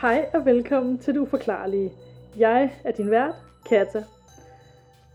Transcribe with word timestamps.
Hej 0.00 0.30
og 0.34 0.46
velkommen 0.46 0.98
til 0.98 1.14
Det 1.14 1.20
Uforklarlige. 1.20 1.92
Jeg 2.38 2.72
er 2.84 2.90
din 2.90 3.10
vært, 3.10 3.34
Kata. 3.68 4.04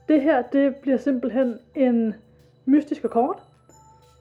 Det 0.08 0.22
her, 0.22 0.42
det 0.42 0.76
bliver 0.76 0.98
simpelthen 0.98 1.60
en 1.76 2.16
mystisk 2.66 3.02
kort. 3.02 3.44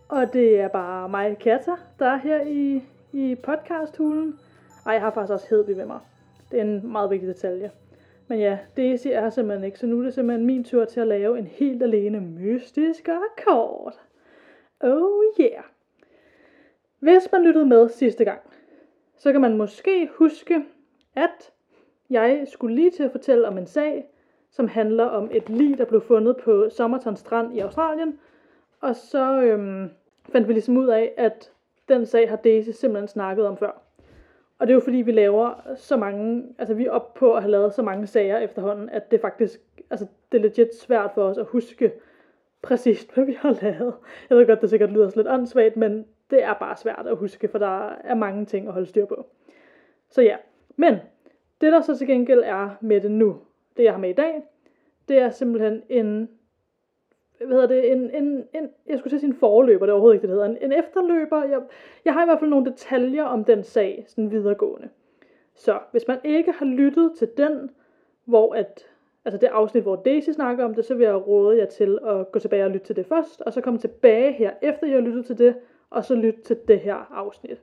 Og 0.08 0.32
det 0.32 0.60
er 0.60 0.68
bare 0.68 1.08
mig, 1.08 1.38
Kata, 1.38 1.70
der 1.98 2.06
er 2.06 2.16
her 2.16 2.40
i, 2.40 2.82
i 3.12 3.34
podcasthulen. 3.34 4.38
Ej, 4.86 4.92
jeg 4.92 5.02
har 5.02 5.10
faktisk 5.10 5.32
også 5.32 5.46
Hedvig 5.50 5.76
med 5.76 5.86
mig. 5.86 5.98
Det 6.50 6.58
er 6.58 6.64
en 6.64 6.92
meget 6.92 7.10
vigtig 7.10 7.28
detalje. 7.28 7.70
Men 8.28 8.38
ja, 8.38 8.58
Daisy 8.76 9.08
er 9.08 9.20
her 9.20 9.30
simpelthen 9.30 9.64
ikke, 9.64 9.78
så 9.78 9.86
nu 9.86 9.98
er 9.98 10.02
det 10.02 10.14
simpelthen 10.14 10.46
min 10.46 10.64
tur 10.64 10.84
til 10.84 11.00
at 11.00 11.06
lave 11.06 11.38
en 11.38 11.46
helt 11.46 11.82
alene 11.82 12.20
mystisk 12.20 13.08
akkord. 13.08 14.00
Oh 14.80 15.24
yeah! 15.40 15.64
Hvis 16.98 17.28
man 17.32 17.44
lyttede 17.44 17.66
med 17.66 17.88
sidste 17.88 18.24
gang, 18.24 18.40
så 19.20 19.32
kan 19.32 19.40
man 19.40 19.56
måske 19.56 20.10
huske, 20.14 20.64
at 21.16 21.52
jeg 22.10 22.46
skulle 22.52 22.74
lige 22.74 22.90
til 22.90 23.02
at 23.02 23.12
fortælle 23.12 23.48
om 23.48 23.58
en 23.58 23.66
sag, 23.66 24.06
som 24.50 24.68
handler 24.68 25.04
om 25.04 25.28
et 25.32 25.48
lig, 25.48 25.78
der 25.78 25.84
blev 25.84 26.00
fundet 26.00 26.36
på 26.36 26.68
Somerton 26.70 27.16
Strand 27.16 27.56
i 27.56 27.58
Australien. 27.58 28.18
Og 28.80 28.96
så 28.96 29.40
øhm, 29.42 29.90
fandt 30.32 30.48
vi 30.48 30.52
ligesom 30.52 30.76
ud 30.76 30.86
af, 30.86 31.12
at 31.16 31.52
den 31.88 32.06
sag 32.06 32.28
har 32.28 32.36
Daisy 32.36 32.70
simpelthen 32.70 33.08
snakket 33.08 33.46
om 33.46 33.56
før. 33.56 33.82
Og 34.58 34.66
det 34.66 34.72
er 34.72 34.74
jo 34.74 34.80
fordi, 34.80 34.96
vi 34.96 35.12
laver 35.12 35.54
så 35.76 35.96
mange, 35.96 36.44
altså 36.58 36.74
vi 36.74 36.86
er 36.86 36.90
oppe 36.90 37.18
på 37.18 37.34
at 37.34 37.42
have 37.42 37.50
lavet 37.50 37.74
så 37.74 37.82
mange 37.82 38.06
sager 38.06 38.38
efterhånden, 38.38 38.88
at 38.88 39.10
det 39.10 39.20
faktisk, 39.20 39.60
altså 39.90 40.06
det 40.32 40.38
er 40.38 40.42
legit 40.42 40.74
svært 40.80 41.10
for 41.14 41.22
os 41.22 41.38
at 41.38 41.46
huske 41.46 41.92
præcis, 42.62 43.02
hvad 43.14 43.24
vi 43.24 43.36
har 43.40 43.58
lavet. 43.62 43.94
Jeg 44.30 44.38
ved 44.38 44.46
godt, 44.46 44.60
det 44.60 44.70
sikkert 44.70 44.90
lyder 44.90 45.10
lidt 45.16 45.28
åndssvagt, 45.28 45.76
men 45.76 46.06
det 46.30 46.42
er 46.42 46.54
bare 46.54 46.76
svært 46.76 47.06
at 47.06 47.16
huske, 47.16 47.48
for 47.48 47.58
der 47.58 47.88
er 47.88 48.14
mange 48.14 48.44
ting 48.44 48.66
at 48.66 48.72
holde 48.72 48.86
styr 48.86 49.04
på. 49.04 49.26
Så 50.10 50.22
ja, 50.22 50.36
men 50.76 50.96
det 51.60 51.72
der 51.72 51.80
så 51.80 51.96
til 51.96 52.06
gengæld 52.06 52.42
er 52.44 52.70
med 52.80 53.00
det 53.00 53.10
nu, 53.10 53.36
det 53.76 53.84
jeg 53.84 53.92
har 53.92 54.00
med 54.00 54.10
i 54.10 54.12
dag, 54.12 54.42
det 55.08 55.18
er 55.18 55.30
simpelthen 55.30 55.82
en, 55.88 56.28
hvad 57.38 57.48
hedder 57.48 57.66
det, 57.66 57.92
en, 57.92 58.10
en, 58.14 58.44
en 58.54 58.70
jeg 58.86 58.98
skulle 58.98 59.20
sige 59.20 59.28
en 59.28 59.34
forløber, 59.34 59.86
det 59.86 59.90
er 59.90 59.94
overhovedet 59.94 60.14
ikke 60.14 60.22
det, 60.22 60.28
det 60.28 60.44
hedder, 60.44 60.60
en, 60.60 60.72
en 60.72 60.78
efterløber. 60.78 61.44
Jeg, 61.44 61.62
jeg 62.04 62.12
har 62.12 62.22
i 62.22 62.26
hvert 62.26 62.38
fald 62.38 62.50
nogle 62.50 62.70
detaljer 62.70 63.24
om 63.24 63.44
den 63.44 63.64
sag, 63.64 64.04
sådan 64.08 64.30
videregående. 64.30 64.88
Så 65.54 65.78
hvis 65.90 66.08
man 66.08 66.18
ikke 66.24 66.52
har 66.52 66.66
lyttet 66.66 67.12
til 67.18 67.28
den, 67.36 67.70
hvor 68.24 68.54
at, 68.54 68.86
altså 69.24 69.38
det 69.38 69.46
afsnit, 69.46 69.82
hvor 69.82 69.96
Daisy 69.96 70.30
snakker 70.30 70.64
om 70.64 70.74
det, 70.74 70.84
så 70.84 70.94
vil 70.94 71.04
jeg 71.04 71.26
råde 71.26 71.58
jer 71.58 71.66
til 71.66 71.98
at 72.06 72.32
gå 72.32 72.38
tilbage 72.38 72.64
og 72.64 72.70
lytte 72.70 72.86
til 72.86 72.96
det 72.96 73.06
først, 73.06 73.40
og 73.40 73.52
så 73.52 73.60
komme 73.60 73.78
tilbage 73.78 74.32
her, 74.32 74.50
efter 74.62 74.86
jeg 74.86 74.96
har 74.96 75.02
lyttet 75.02 75.26
til 75.26 75.38
det, 75.38 75.54
og 75.90 76.04
så 76.04 76.14
lytte 76.14 76.40
til 76.40 76.58
det 76.68 76.80
her 76.80 77.12
afsnit. 77.14 77.62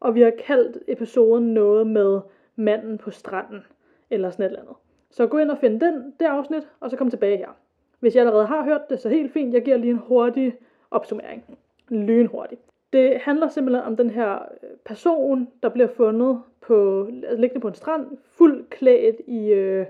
Og 0.00 0.14
vi 0.14 0.20
har 0.20 0.32
kaldt 0.46 0.78
episoden 0.88 1.54
noget 1.54 1.86
med 1.86 2.20
manden 2.56 2.98
på 2.98 3.10
stranden, 3.10 3.64
eller 4.10 4.30
sådan 4.30 4.44
et 4.44 4.48
eller 4.48 4.60
andet. 4.60 4.76
Så 5.10 5.26
gå 5.26 5.38
ind 5.38 5.50
og 5.50 5.58
find 5.58 5.80
den, 5.80 6.14
det 6.20 6.26
afsnit, 6.26 6.68
og 6.80 6.90
så 6.90 6.96
kom 6.96 7.10
tilbage 7.10 7.36
her. 7.36 7.56
Hvis 8.00 8.14
jeg 8.14 8.20
allerede 8.26 8.46
har 8.46 8.64
hørt 8.64 8.90
det, 8.90 9.00
så 9.00 9.08
helt 9.08 9.32
fint. 9.32 9.54
Jeg 9.54 9.62
giver 9.62 9.76
lige 9.76 9.90
en 9.90 9.98
hurtig 9.98 10.54
opsummering. 10.90 11.58
Lynhurtig. 11.88 12.58
Det 12.92 13.20
handler 13.20 13.48
simpelthen 13.48 13.84
om 13.84 13.96
den 13.96 14.10
her 14.10 14.34
øh, 14.34 14.70
person, 14.84 15.48
der 15.62 15.68
bliver 15.68 15.88
fundet 15.88 16.42
på, 16.60 17.06
altså 17.06 17.36
liggende 17.36 17.60
på 17.60 17.68
en 17.68 17.74
strand, 17.74 18.06
fuldt 18.24 18.70
klædt 18.70 19.16
i, 19.26 19.48
øh, 19.48 19.86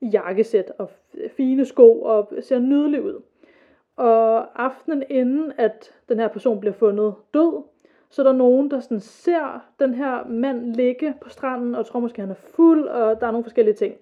i 0.00 0.06
jakkesæt 0.06 0.72
og 0.78 0.90
fine 1.36 1.64
sko 1.64 2.02
og 2.02 2.32
ser 2.40 2.58
nydelig 2.58 3.02
ud. 3.02 3.22
Og 3.96 4.62
aftenen 4.64 5.04
inden, 5.08 5.52
at 5.58 5.92
den 6.08 6.18
her 6.18 6.28
person 6.28 6.60
bliver 6.60 6.72
fundet 6.72 7.14
død, 7.34 7.62
så 8.10 8.22
er 8.22 8.26
der 8.26 8.32
nogen, 8.32 8.70
der 8.70 8.80
sådan 8.80 9.00
ser 9.00 9.64
den 9.80 9.94
her 9.94 10.24
mand 10.24 10.74
ligge 10.74 11.14
på 11.20 11.28
stranden, 11.28 11.74
og 11.74 11.86
tror 11.86 12.00
måske, 12.00 12.20
han 12.20 12.30
er 12.30 12.34
fuld, 12.34 12.88
og 12.88 13.20
der 13.20 13.26
er 13.26 13.30
nogle 13.30 13.44
forskellige 13.44 13.74
ting. 13.74 13.94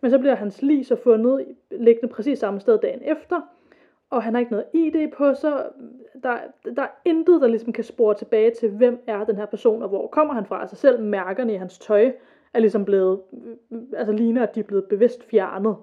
Men 0.00 0.10
så 0.10 0.18
bliver 0.18 0.34
hans 0.34 0.62
lig 0.62 0.86
så 0.86 0.96
fundet 0.96 1.46
liggende 1.70 2.14
præcis 2.14 2.38
samme 2.38 2.60
sted 2.60 2.78
dagen 2.78 3.00
efter, 3.02 3.40
og 4.10 4.22
han 4.22 4.34
har 4.34 4.40
ikke 4.40 4.52
noget 4.52 4.66
ID 4.72 5.12
på 5.16 5.34
sig. 5.34 5.66
Der, 6.22 6.38
der 6.76 6.82
er 6.82 7.00
intet, 7.04 7.40
der 7.40 7.46
ligesom 7.46 7.72
kan 7.72 7.84
spore 7.84 8.14
tilbage 8.14 8.50
til, 8.50 8.70
hvem 8.70 9.02
er 9.06 9.24
den 9.24 9.36
her 9.36 9.46
person, 9.46 9.82
og 9.82 9.88
hvor 9.88 10.06
kommer 10.06 10.34
han 10.34 10.46
fra. 10.46 10.60
Altså 10.60 10.76
selv 10.76 11.02
mærkerne 11.02 11.52
i 11.52 11.56
hans 11.56 11.78
tøj 11.78 12.12
er 12.54 12.60
ligesom 12.60 12.84
blevet, 12.84 13.20
altså 13.96 14.12
ligner, 14.12 14.42
at 14.42 14.54
de 14.54 14.60
er 14.60 14.64
blevet 14.64 14.84
bevidst 14.84 15.24
fjernet. 15.24 15.76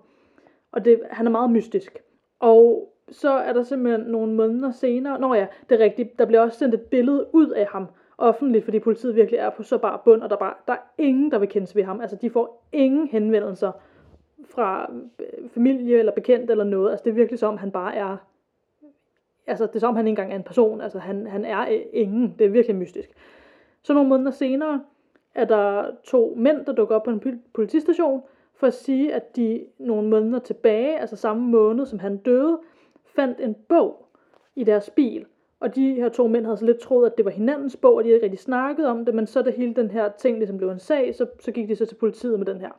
Og 0.72 0.86
det, 0.86 1.02
han 1.10 1.28
er 1.28 1.32
meget 1.32 1.52
mystisk. 1.52 2.04
Og 2.40 2.91
så 3.12 3.30
er 3.30 3.54
der 3.54 3.64
simpelthen 3.64 4.12
nogle 4.12 4.34
måneder 4.34 4.72
senere, 4.72 5.20
når 5.20 5.36
ja, 5.36 5.48
det 5.70 5.82
er 5.82 5.84
rigtigt, 5.84 6.20
der 6.20 6.26
bliver 6.26 6.42
også 6.42 6.58
sendt 6.58 6.74
et 6.74 6.82
billede 6.82 7.28
ud 7.34 7.50
af 7.50 7.68
ham 7.68 7.88
offentligt, 8.18 8.64
fordi 8.64 8.80
politiet 8.80 9.16
virkelig 9.16 9.38
er 9.38 9.50
på 9.50 9.64
så 9.64 9.78
bare 9.78 10.00
bund, 10.06 10.22
og 10.22 10.30
der, 10.30 10.36
bare, 10.36 10.54
der 10.68 10.74
er 10.74 10.78
ingen, 10.98 11.32
der 11.32 11.40
vil 11.40 11.50
kendes 11.50 11.76
ved 11.76 11.84
ham. 11.84 12.02
Altså, 12.02 12.16
de 12.16 12.30
får 12.30 12.68
ingen 12.72 13.08
henvendelser 13.08 13.72
fra 14.50 14.92
øh, 15.20 15.50
familie 15.50 16.00
eller 16.00 16.12
bekendt 16.12 16.52
eller 16.52 16.64
noget. 16.64 16.92
Altså, 16.92 17.04
det 17.04 17.10
er 17.10 17.16
virkelig 17.16 17.40
som, 17.40 17.58
han 17.58 17.72
bare 17.72 17.96
er, 17.96 18.18
altså, 19.48 19.66
det 19.66 19.76
er 19.76 19.80
som, 19.80 19.96
han 19.96 20.08
ikke 20.08 20.10
engang 20.10 20.32
er 20.32 20.36
en 20.36 20.44
person. 20.44 20.82
Altså, 20.82 21.00
han, 21.00 21.28
han 21.28 21.46
er 21.46 21.62
øh, 21.62 21.80
ingen. 21.94 22.36
Det 22.40 22.46
er 22.46 22.50
virkelig 22.50 22.76
mystisk. 22.76 23.10
Så 23.84 23.94
nogle 23.94 24.10
måneder 24.10 24.32
senere 24.32 24.82
er 25.36 25.46
der 25.46 25.92
to 26.04 26.34
mænd, 26.38 26.66
der 26.66 26.74
dukker 26.74 26.96
op 26.96 27.04
på 27.04 27.12
en 27.12 27.42
politistation, 27.54 28.22
for 28.56 28.68
at 28.68 28.74
sige, 28.74 29.14
at 29.14 29.36
de 29.36 29.66
nogle 29.80 30.10
måneder 30.10 30.40
tilbage, 30.40 31.00
altså 31.00 31.16
samme 31.16 31.44
måned, 31.44 31.86
som 31.86 32.00
han 32.00 32.18
døde, 32.18 32.60
fandt 33.16 33.40
en 33.40 33.54
bog 33.54 34.06
i 34.56 34.64
deres 34.64 34.90
bil. 34.90 35.26
Og 35.60 35.76
de 35.76 35.94
her 35.94 36.10
to 36.10 36.28
mænd 36.28 36.46
havde 36.46 36.58
så 36.58 36.66
lidt 36.66 36.80
troet, 36.80 37.06
at 37.06 37.18
det 37.18 37.26
var 37.26 37.32
hinandens 37.32 37.78
bog, 37.78 37.96
og 37.96 38.04
de 38.04 38.10
havde 38.10 38.24
rigtig 38.24 38.40
snakket 38.40 38.88
om 38.88 39.06
det, 39.06 39.16
men 39.16 39.28
så 39.28 39.42
da 39.42 39.50
hele 39.50 39.74
den 39.74 39.92
her 39.92 40.12
ting 40.12 40.38
ligesom 40.38 40.58
blev 40.58 40.70
en 40.70 40.80
sag, 40.80 41.16
så, 41.16 41.26
så 41.40 41.52
gik 41.52 41.70
de 41.70 41.76
så 41.76 41.86
til 41.86 41.96
politiet 41.96 42.40
med 42.40 42.46
den 42.46 42.62
her. 42.62 42.72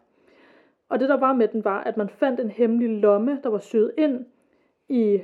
Og 0.88 1.00
det 1.00 1.08
der 1.08 1.16
var 1.16 1.32
med 1.32 1.48
den 1.48 1.64
var, 1.64 1.84
at 1.84 1.96
man 1.96 2.08
fandt 2.08 2.40
en 2.40 2.50
hemmelig 2.50 3.00
lomme, 3.00 3.40
der 3.42 3.48
var 3.48 3.58
syet 3.58 3.92
ind 3.98 4.26
i 4.88 5.20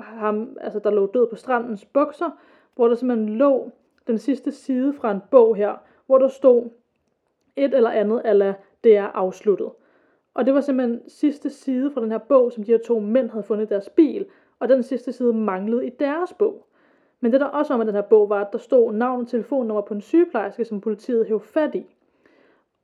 ham, 0.00 0.56
altså 0.60 0.78
der 0.78 0.90
lå 0.90 1.06
død 1.06 1.26
på 1.26 1.36
strandens 1.36 1.84
bukser, 1.84 2.30
hvor 2.74 2.88
der 2.88 2.94
simpelthen 2.94 3.28
lå 3.28 3.70
den 4.06 4.18
sidste 4.18 4.52
side 4.52 4.92
fra 4.92 5.10
en 5.10 5.20
bog 5.30 5.56
her, 5.56 5.74
hvor 6.06 6.18
der 6.18 6.28
stod 6.28 6.70
et 7.56 7.74
eller 7.74 7.90
andet, 7.90 8.22
eller 8.24 8.54
det 8.84 8.96
er 8.96 9.06
afsluttet. 9.06 9.70
Og 10.34 10.46
det 10.46 10.54
var 10.54 10.60
simpelthen 10.60 11.00
sidste 11.08 11.50
side 11.50 11.90
fra 11.90 12.00
den 12.00 12.10
her 12.10 12.18
bog, 12.18 12.52
som 12.52 12.64
de 12.64 12.72
her 12.72 12.78
to 12.78 13.00
mænd 13.00 13.30
havde 13.30 13.42
fundet 13.42 13.66
i 13.66 13.68
deres 13.68 13.88
bil, 13.88 14.26
og 14.58 14.68
den 14.68 14.82
sidste 14.82 15.12
side 15.12 15.32
manglede 15.32 15.86
i 15.86 15.90
deres 15.90 16.32
bog. 16.32 16.66
Men 17.20 17.32
det 17.32 17.40
der 17.40 17.46
også 17.46 17.72
var 17.72 17.78
med 17.78 17.86
den 17.86 17.94
her 17.94 18.02
bog, 18.02 18.28
var, 18.28 18.40
at 18.40 18.52
der 18.52 18.58
stod 18.58 18.92
navn 18.92 19.20
og 19.20 19.28
telefonnummer 19.28 19.80
på 19.80 19.94
en 19.94 20.00
sygeplejerske, 20.00 20.64
som 20.64 20.80
politiet 20.80 21.26
hævde 21.26 21.44
fat 21.44 21.74
i. 21.74 21.86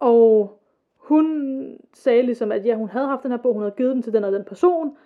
Og 0.01 0.59
hun 0.97 1.79
sagde 1.95 2.23
ligesom, 2.23 2.53
at 2.53 2.67
ja, 2.67 2.75
hun 2.75 2.89
havde 2.89 3.07
haft 3.07 3.23
den 3.23 3.31
her 3.31 3.39
bog, 3.39 3.53
hun 3.53 3.63
havde 3.63 3.75
givet 3.77 3.95
den 3.95 4.03
til 4.03 4.13
den 4.13 4.25
og 4.25 4.33
den 4.33 4.45
person. 4.45 4.97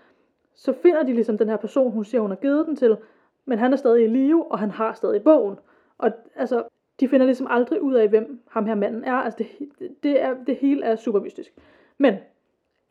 Så 0.55 0.73
finder 0.73 1.03
de 1.03 1.13
ligesom 1.13 1.39
den 1.39 1.49
her 1.49 1.57
person, 1.57 1.93
hun 1.93 2.05
siger, 2.05 2.21
hun 2.21 2.31
har 2.31 2.37
givet 2.37 2.67
den 2.67 2.77
til, 2.77 2.97
men 3.45 3.59
han 3.59 3.73
er 3.73 3.77
stadig 3.77 4.05
i 4.05 4.09
live, 4.09 4.53
og 4.53 4.59
han 4.59 4.71
har 4.71 4.93
stadig 4.93 5.23
bogen. 5.23 5.59
Og 5.99 6.11
altså, 6.37 6.65
de 7.01 7.09
finder 7.09 7.27
ligesom 7.27 7.47
aldrig 7.51 7.83
ud 7.83 7.95
af, 7.95 8.09
hvem 8.09 8.43
ham 8.49 8.67
her 8.67 8.75
manden 8.75 9.05
er. 9.05 9.15
Altså, 9.15 9.39
det, 9.39 9.93
det, 10.03 10.23
er, 10.23 10.35
det 10.47 10.57
hele 10.57 10.85
er 10.85 10.97
super 10.97 11.21
mystisk. 11.21 11.55
Men 11.99 12.15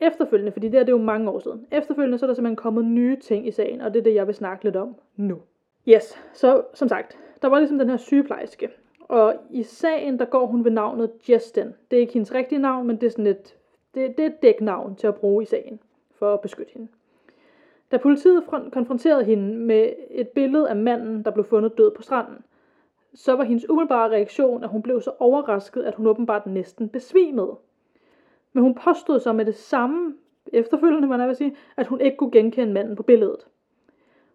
efterfølgende, 0.02 0.52
fordi 0.52 0.68
det 0.68 0.78
her 0.78 0.84
det 0.84 0.92
jo 0.92 0.98
mange 0.98 1.30
år 1.30 1.38
siden, 1.38 1.66
efterfølgende 1.70 2.18
så 2.18 2.24
er 2.24 2.26
der 2.26 2.34
simpelthen 2.34 2.56
kommet 2.56 2.84
nye 2.84 3.16
ting 3.16 3.46
i 3.46 3.50
sagen, 3.50 3.80
og 3.80 3.94
det 3.94 4.00
er 4.00 4.04
det, 4.04 4.14
jeg 4.14 4.26
vil 4.26 4.34
snakke 4.34 4.64
lidt 4.64 4.76
om 4.76 4.94
nu. 5.16 5.38
Yes, 5.88 6.22
så 6.32 6.62
som 6.74 6.88
sagt, 6.88 7.18
der 7.42 7.48
var 7.48 7.58
ligesom 7.58 7.78
den 7.78 7.90
her 7.90 7.96
sygeplejerske, 7.96 8.68
og 9.00 9.34
i 9.50 9.62
sagen, 9.62 10.18
der 10.18 10.24
går 10.24 10.46
hun 10.46 10.64
ved 10.64 10.70
navnet 10.70 11.10
Justin. 11.28 11.66
Det 11.90 11.96
er 11.96 12.00
ikke 12.00 12.12
hendes 12.12 12.34
rigtige 12.34 12.58
navn, 12.58 12.86
men 12.86 12.96
det 12.96 13.06
er 13.06 13.10
sådan 13.10 13.26
et, 13.26 13.56
det, 13.94 14.16
det 14.16 14.22
er 14.22 14.26
et 14.26 14.42
dæknavn 14.42 14.96
til 14.96 15.06
at 15.06 15.14
bruge 15.14 15.42
i 15.42 15.46
sagen, 15.46 15.80
for 16.14 16.34
at 16.34 16.40
beskytte 16.40 16.72
hende. 16.72 16.88
Da 17.92 17.96
politiet 17.96 18.44
konfronterede 18.72 19.24
hende 19.24 19.56
med 19.56 19.92
et 20.10 20.28
billede 20.28 20.68
af 20.68 20.76
manden, 20.76 21.24
der 21.24 21.30
blev 21.30 21.44
fundet 21.44 21.78
død 21.78 21.90
på 21.90 22.02
stranden, 22.02 22.38
så 23.14 23.36
var 23.36 23.44
hendes 23.44 23.70
umiddelbare 23.70 24.10
reaktion, 24.10 24.64
at 24.64 24.70
hun 24.70 24.82
blev 24.82 25.00
så 25.00 25.12
overrasket, 25.18 25.82
at 25.82 25.94
hun 25.94 26.06
åbenbart 26.06 26.46
næsten 26.46 26.88
besvimede. 26.88 27.56
Men 28.52 28.62
hun 28.62 28.74
påstod 28.74 29.20
så 29.20 29.32
med 29.32 29.44
det 29.44 29.54
samme 29.54 30.14
efterfølgende, 30.52 31.08
man 31.08 31.28
vil 31.28 31.36
sige, 31.36 31.56
at 31.76 31.86
hun 31.86 32.00
ikke 32.00 32.16
kunne 32.16 32.30
genkende 32.30 32.72
manden 32.72 32.96
på 32.96 33.02
billedet. 33.02 33.46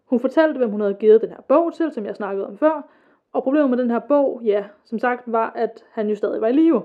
Hun 0.04 0.20
fortalte, 0.20 0.58
hvem 0.58 0.70
hun 0.70 0.80
havde 0.80 0.94
givet 0.94 1.20
den 1.20 1.30
her 1.30 1.40
bog 1.40 1.74
til, 1.74 1.92
som 1.92 2.06
jeg 2.06 2.16
snakkede 2.16 2.46
om 2.46 2.58
før, 2.58 2.90
og 3.32 3.42
problemet 3.42 3.70
med 3.70 3.78
den 3.78 3.90
her 3.90 3.98
bog, 3.98 4.40
ja, 4.44 4.64
som 4.84 4.98
sagt, 4.98 5.32
var, 5.32 5.52
at 5.54 5.84
han 5.90 6.08
jo 6.08 6.16
stadig 6.16 6.40
var 6.40 6.48
i 6.48 6.52
live. 6.52 6.82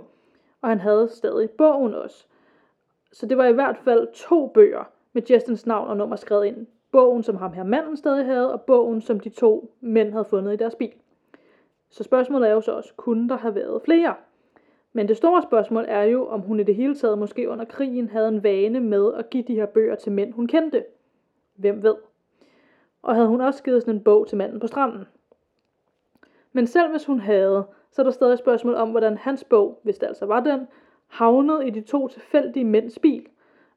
Og 0.62 0.70
han 0.70 0.80
havde 0.80 1.08
stadig 1.08 1.50
bogen 1.50 1.94
også. 1.94 2.26
Så 3.12 3.26
det 3.26 3.38
var 3.38 3.46
i 3.46 3.54
hvert 3.54 3.78
fald 3.78 4.08
to 4.14 4.48
bøger 4.48 4.84
med 5.14 5.22
Justins 5.30 5.66
navn 5.66 5.88
og 5.88 5.98
nummer 5.98 6.16
skrevet 6.16 6.46
ind. 6.46 6.68
Bogen, 6.92 7.24
som 7.24 7.36
ham 7.36 7.54
her 7.54 7.64
manden 7.64 7.98
stadig 7.98 8.26
havde, 8.26 8.54
og 8.54 8.62
bogen, 8.62 9.02
som 9.02 9.20
de 9.20 9.30
to 9.30 9.74
mænd 9.82 10.12
havde 10.12 10.26
fundet 10.26 10.54
i 10.54 10.56
deres 10.56 10.76
bil. 10.76 10.94
Så 11.90 12.04
spørgsmålet 12.04 12.50
er 12.50 12.54
jo 12.54 12.62
så 12.62 12.72
også, 12.72 12.94
kunne 12.98 13.30
der 13.30 13.38
have 13.38 13.56
været 13.56 13.82
flere? 13.86 14.16
Men 14.94 15.08
det 15.08 15.18
store 15.18 15.42
spørgsmål 15.42 15.86
er 15.88 16.04
jo, 16.04 16.28
om 16.28 16.42
hun 16.42 16.60
i 16.60 16.64
det 16.64 16.76
hele 16.76 16.96
taget 16.96 17.18
måske 17.18 17.50
under 17.50 17.66
krigen 17.66 18.10
havde 18.10 18.28
en 18.28 18.44
vane 18.44 18.80
med 18.80 19.14
at 19.14 19.30
give 19.30 19.44
de 19.48 19.56
her 19.56 19.66
bøger 19.66 19.96
til 19.96 20.12
mænd, 20.12 20.34
hun 20.34 20.48
kendte. 20.48 20.86
Hvem 21.56 21.84
ved? 21.84 21.96
Og 23.02 23.16
havde 23.16 23.28
hun 23.28 23.42
også 23.42 23.64
givet 23.64 23.82
sådan 23.82 23.96
en 23.96 24.04
bog 24.04 24.28
til 24.28 24.38
manden 24.38 24.60
på 24.60 24.68
stranden? 24.68 25.06
Men 26.54 26.68
selv 26.68 26.92
hvis 26.92 27.06
hun 27.06 27.20
havde, 27.20 27.64
så 27.92 28.02
er 28.02 28.04
der 28.04 28.12
stadig 28.12 28.38
spørgsmål 28.38 28.76
om, 28.76 28.90
hvordan 28.90 29.18
hans 29.18 29.44
bog, 29.44 29.80
hvis 29.84 29.98
det 29.98 30.08
altså 30.08 30.26
var 30.26 30.40
den, 30.40 30.68
havnede 31.08 31.68
i 31.68 31.70
de 31.70 31.82
to 31.82 32.08
tilfældige 32.08 32.66
mænds 32.66 33.00
bil. 33.00 33.26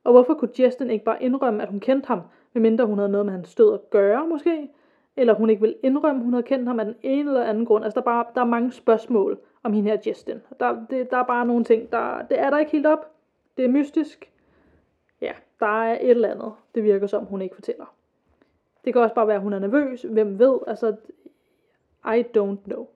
Og 0.05 0.13
hvorfor 0.13 0.35
kunne 0.35 0.61
Justin 0.61 0.91
ikke 0.91 1.05
bare 1.05 1.23
indrømme, 1.23 1.63
at 1.63 1.69
hun 1.69 1.81
kendte 1.81 2.07
ham, 2.07 2.21
medmindre 2.53 2.87
hun 2.87 2.99
havde 2.99 3.11
noget 3.11 3.27
med 3.27 3.33
hans 3.33 3.55
død 3.55 3.75
at 3.75 3.91
gøre 3.91 4.27
måske? 4.27 4.69
Eller 5.17 5.35
hun 5.35 5.51
ikke 5.51 5.63
vil 5.63 5.77
indrømme, 5.83 6.21
at 6.21 6.25
hun 6.25 6.33
havde 6.33 6.47
kendt 6.47 6.69
ham 6.69 6.81
af 6.81 6.87
den 6.87 6.95
ene 7.03 7.31
eller 7.31 7.45
anden 7.45 7.67
grund. 7.67 7.85
Altså 7.85 7.95
der 7.95 8.01
er, 8.01 8.05
bare, 8.05 8.25
der 8.35 8.41
er 8.41 8.45
mange 8.45 8.73
spørgsmål 8.73 9.39
om 9.67 9.73
hende 9.73 9.91
her 9.91 9.99
Justin. 10.07 10.43
Der, 10.61 10.87
det, 10.91 11.11
der 11.11 11.17
er 11.17 11.25
bare 11.25 11.47
nogle 11.47 11.65
ting, 11.65 11.93
der, 11.93 12.23
det 12.23 12.39
er 12.39 12.51
der 12.51 12.59
ikke 12.59 12.73
helt 12.73 12.87
op. 12.87 13.11
Det 13.57 13.65
er 13.65 13.69
mystisk. 13.69 14.33
Ja, 15.21 15.33
der 15.61 15.83
er 15.83 15.99
et 16.01 16.11
eller 16.11 16.31
andet. 16.31 16.53
Det 16.75 16.85
virker 16.85 17.07
som, 17.07 17.25
hun 17.25 17.43
ikke 17.43 17.55
fortæller. 17.55 17.95
Det 18.85 18.93
kan 18.93 19.03
også 19.03 19.15
bare 19.15 19.27
være, 19.27 19.37
at 19.37 19.43
hun 19.43 19.53
er 19.53 19.59
nervøs. 19.59 20.03
Hvem 20.03 20.39
ved? 20.39 20.59
Altså, 20.67 20.97
I 22.05 22.25
don't 22.37 22.65
know. 22.65 22.87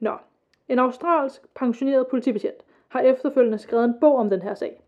Nå. 0.00 0.16
En 0.68 0.78
australsk 0.78 1.54
pensioneret 1.54 2.06
politibetjent 2.06 2.64
har 2.88 3.00
efterfølgende 3.00 3.58
skrevet 3.58 3.84
en 3.84 3.94
bog 4.00 4.16
om 4.16 4.30
den 4.30 4.42
her 4.42 4.54
sag. 4.54 4.80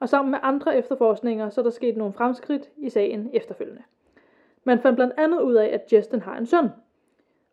Og 0.00 0.08
sammen 0.08 0.30
med 0.30 0.38
andre 0.42 0.76
efterforskninger, 0.76 1.50
så 1.50 1.60
er 1.60 1.62
der 1.62 1.70
sket 1.70 1.96
nogle 1.96 2.12
fremskridt 2.12 2.70
i 2.76 2.90
sagen 2.90 3.30
efterfølgende. 3.32 3.82
Man 4.64 4.80
fandt 4.80 4.96
blandt 4.96 5.14
andet 5.16 5.40
ud 5.40 5.54
af, 5.54 5.66
at 5.66 5.92
Justin 5.92 6.20
har 6.20 6.36
en 6.36 6.46
søn. 6.46 6.68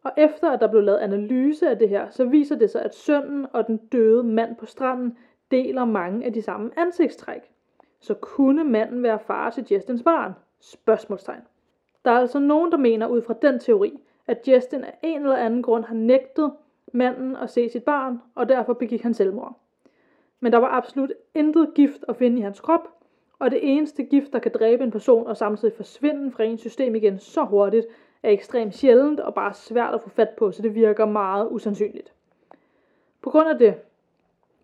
Og 0.03 0.11
efter 0.17 0.51
at 0.51 0.59
der 0.59 0.67
blev 0.67 0.83
lavet 0.83 0.97
analyse 0.97 1.69
af 1.69 1.77
det 1.77 1.89
her, 1.89 2.09
så 2.09 2.25
viser 2.25 2.55
det 2.55 2.69
sig, 2.69 2.81
at 2.81 2.95
sønnen 2.95 3.47
og 3.53 3.67
den 3.67 3.77
døde 3.77 4.23
mand 4.23 4.55
på 4.55 4.65
stranden 4.65 5.17
deler 5.51 5.85
mange 5.85 6.25
af 6.25 6.33
de 6.33 6.41
samme 6.41 6.71
ansigtstræk. 6.77 7.41
Så 7.99 8.13
kunne 8.13 8.63
manden 8.63 9.03
være 9.03 9.19
far 9.19 9.49
til 9.49 9.65
Justins 9.71 10.03
barn? 10.03 10.33
Spørgsmålstegn. 10.59 11.41
Der 12.05 12.11
er 12.11 12.19
altså 12.19 12.39
nogen, 12.39 12.71
der 12.71 12.77
mener 12.77 13.07
ud 13.07 13.21
fra 13.21 13.35
den 13.41 13.59
teori, 13.59 13.99
at 14.27 14.47
Justin 14.47 14.83
af 14.83 14.97
en 15.03 15.21
eller 15.21 15.35
anden 15.35 15.61
grund 15.61 15.83
har 15.83 15.95
nægtet 15.95 16.51
manden 16.93 17.35
at 17.35 17.49
se 17.49 17.69
sit 17.69 17.83
barn, 17.83 18.21
og 18.35 18.49
derfor 18.49 18.73
begik 18.73 19.01
han 19.01 19.13
selvmord. 19.13 19.59
Men 20.39 20.51
der 20.51 20.57
var 20.57 20.67
absolut 20.67 21.11
intet 21.33 21.73
gift 21.75 22.05
at 22.07 22.15
finde 22.15 22.37
i 22.37 22.41
hans 22.41 22.59
krop, 22.59 22.87
og 23.39 23.51
det 23.51 23.59
eneste 23.61 24.03
gift, 24.03 24.33
der 24.33 24.39
kan 24.39 24.51
dræbe 24.51 24.83
en 24.83 24.91
person 24.91 25.27
og 25.27 25.37
samtidig 25.37 25.73
forsvinde 25.73 26.31
fra 26.31 26.43
ens 26.43 26.61
system 26.61 26.95
igen 26.95 27.19
så 27.19 27.43
hurtigt, 27.43 27.87
er 28.23 28.29
ekstremt 28.29 28.75
sjældent 28.75 29.19
og 29.19 29.33
bare 29.33 29.53
svært 29.53 29.93
at 29.93 30.01
få 30.01 30.09
fat 30.09 30.29
på, 30.29 30.51
så 30.51 30.61
det 30.61 30.75
virker 30.75 31.05
meget 31.05 31.47
usandsynligt. 31.51 32.13
På 33.21 33.29
grund 33.29 33.49
af 33.49 33.57
det, 33.57 33.75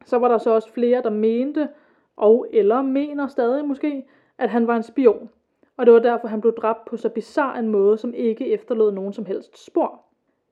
så 0.05 0.17
var 0.17 0.27
der 0.27 0.37
så 0.37 0.49
også 0.49 0.71
flere, 0.71 1.01
der 1.01 1.09
mente, 1.09 1.69
og 2.15 2.47
eller 2.51 2.81
mener 2.81 3.27
stadig 3.27 3.65
måske, 3.65 4.05
at 4.37 4.49
han 4.49 4.67
var 4.67 4.75
en 4.75 4.83
spion. 4.83 5.29
Og 5.77 5.85
det 5.85 5.93
var 5.93 5.99
derfor, 5.99 6.27
han 6.27 6.41
blev 6.41 6.53
dræbt 6.55 6.85
på 6.85 6.97
så 6.97 7.09
bizarre 7.09 7.59
en 7.59 7.67
måde, 7.67 7.97
som 7.97 8.13
ikke 8.13 8.47
efterlod 8.53 8.91
nogen 8.91 9.13
som 9.13 9.25
helst 9.25 9.65
spor. 9.65 10.01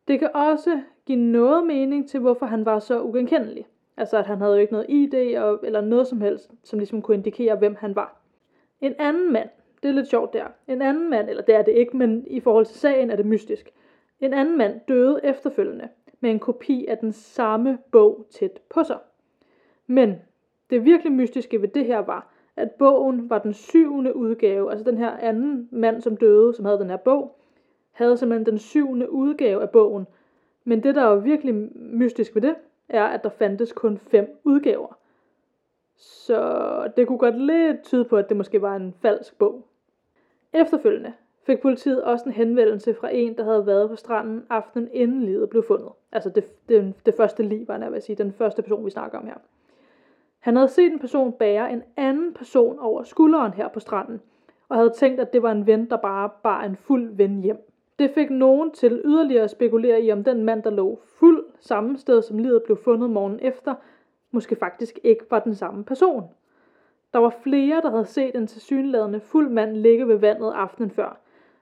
Det 0.07 0.19
kan 0.19 0.29
også 0.33 0.81
give 1.05 1.17
noget 1.17 1.67
mening 1.67 2.09
til, 2.09 2.19
hvorfor 2.19 2.45
han 2.45 2.65
var 2.65 2.79
så 2.79 3.03
ugenkendelig. 3.03 3.65
Altså 3.97 4.17
at 4.17 4.25
han 4.25 4.41
havde 4.41 4.53
jo 4.53 4.59
ikke 4.59 4.73
noget 4.73 4.89
ID 4.89 5.37
og, 5.37 5.59
eller 5.63 5.81
noget 5.81 6.07
som 6.07 6.21
helst, 6.21 6.51
som 6.63 6.79
ligesom 6.79 7.01
kunne 7.01 7.17
indikere, 7.17 7.55
hvem 7.55 7.75
han 7.75 7.95
var. 7.95 8.21
En 8.81 8.95
anden 8.99 9.33
mand, 9.33 9.49
det 9.83 9.89
er 9.89 9.93
lidt 9.93 10.07
sjovt 10.07 10.33
der, 10.33 10.45
en 10.67 10.81
anden 10.81 11.09
mand, 11.09 11.29
eller 11.29 11.43
det 11.43 11.55
er 11.55 11.61
det 11.61 11.71
ikke, 11.71 11.97
men 11.97 12.23
i 12.27 12.39
forhold 12.39 12.65
til 12.65 12.75
sagen 12.75 13.09
er 13.09 13.15
det 13.15 13.25
mystisk. 13.25 13.69
En 14.19 14.33
anden 14.33 14.57
mand 14.57 14.79
døde 14.87 15.19
efterfølgende 15.23 15.89
med 16.19 16.31
en 16.31 16.39
kopi 16.39 16.85
af 16.85 16.97
den 16.97 17.11
samme 17.11 17.77
bog 17.91 18.25
tæt 18.31 18.59
på 18.69 18.83
sig. 18.83 18.97
Men 19.87 20.15
det 20.69 20.85
virkelig 20.85 21.13
mystiske 21.13 21.61
ved 21.61 21.67
det 21.67 21.85
her 21.85 21.99
var, 21.99 22.33
at 22.55 22.71
bogen 22.71 23.29
var 23.29 23.39
den 23.39 23.53
syvende 23.53 24.15
udgave, 24.15 24.71
altså 24.71 24.83
den 24.83 24.97
her 24.97 25.11
anden 25.11 25.69
mand, 25.71 26.01
som 26.01 26.17
døde, 26.17 26.53
som 26.53 26.65
havde 26.65 26.79
den 26.79 26.89
her 26.89 26.97
bog, 26.97 27.37
havde 27.91 28.17
simpelthen 28.17 28.45
den 28.45 28.59
syvende 28.59 29.11
udgave 29.11 29.61
af 29.61 29.69
bogen. 29.69 30.07
Men 30.63 30.83
det, 30.83 30.95
der 30.95 31.03
var 31.03 31.15
virkelig 31.15 31.55
mystisk 31.75 32.35
ved 32.35 32.41
det, 32.41 32.55
er, 32.89 33.03
at 33.03 33.23
der 33.23 33.29
fandtes 33.29 33.71
kun 33.71 33.97
fem 33.97 34.39
udgaver. 34.43 34.97
Så 35.95 36.91
det 36.97 37.07
kunne 37.07 37.17
godt 37.17 37.41
lidt 37.41 37.83
tyde 37.83 38.05
på, 38.05 38.17
at 38.17 38.29
det 38.29 38.37
måske 38.37 38.61
var 38.61 38.75
en 38.75 38.93
falsk 39.01 39.37
bog. 39.37 39.67
Efterfølgende 40.53 41.13
fik 41.45 41.61
politiet 41.61 42.03
også 42.03 42.25
en 42.25 42.31
henvendelse 42.31 42.93
fra 42.93 43.09
en, 43.13 43.37
der 43.37 43.43
havde 43.43 43.65
været 43.65 43.89
på 43.89 43.95
stranden 43.95 44.45
aftenen 44.49 44.89
inden 44.91 45.23
livet 45.23 45.49
blev 45.49 45.63
fundet. 45.67 45.89
Altså 46.11 46.29
det, 46.29 46.69
det, 46.69 46.93
det 47.05 47.13
første 47.17 47.43
liv, 47.43 47.67
var 47.67 47.77
jeg 47.77 47.91
vil 47.91 48.01
sige, 48.01 48.15
den 48.15 48.33
første 48.33 48.61
person, 48.61 48.85
vi 48.85 48.89
snakker 48.89 49.17
om 49.17 49.25
her. 49.25 49.37
Han 50.39 50.55
havde 50.55 50.67
set 50.67 50.91
en 50.91 50.99
person 50.99 51.31
bære 51.31 51.71
en 51.71 51.83
anden 51.97 52.33
person 52.33 52.79
over 52.79 53.03
skulderen 53.03 53.53
her 53.53 53.67
på 53.67 53.79
stranden, 53.79 54.21
og 54.69 54.77
havde 54.77 54.93
tænkt, 54.97 55.21
at 55.21 55.33
det 55.33 55.43
var 55.43 55.51
en 55.51 55.67
ven, 55.67 55.89
der 55.89 55.97
bare 55.97 56.29
bar 56.43 56.63
en 56.63 56.75
fuld 56.75 57.15
ven 57.15 57.41
hjem. 57.41 57.69
Det 57.99 58.11
fik 58.11 58.29
nogen 58.29 58.71
til 58.71 59.01
yderligere 59.05 59.43
at 59.43 59.49
spekulere 59.49 60.01
i, 60.01 60.11
om 60.11 60.23
den 60.23 60.43
mand, 60.43 60.63
der 60.63 60.69
lå 60.69 60.99
fuld 61.19 61.45
samme 61.59 61.97
sted, 61.97 62.21
som 62.21 62.37
livet 62.37 62.63
blev 62.63 62.77
fundet 62.77 63.09
morgen 63.09 63.39
efter, 63.41 63.75
måske 64.31 64.55
faktisk 64.55 64.99
ikke 65.03 65.25
var 65.29 65.39
den 65.39 65.55
samme 65.55 65.83
person. 65.83 66.23
Der 67.13 67.19
var 67.19 67.33
flere, 67.43 67.81
der 67.81 67.89
havde 67.89 68.05
set 68.05 68.35
en 68.35 68.47
tilsyneladende 68.47 69.19
fuld 69.19 69.49
mand 69.49 69.77
ligge 69.77 70.07
ved 70.07 70.15
vandet 70.15 70.51
aftenen 70.55 70.91
før. 70.91 71.17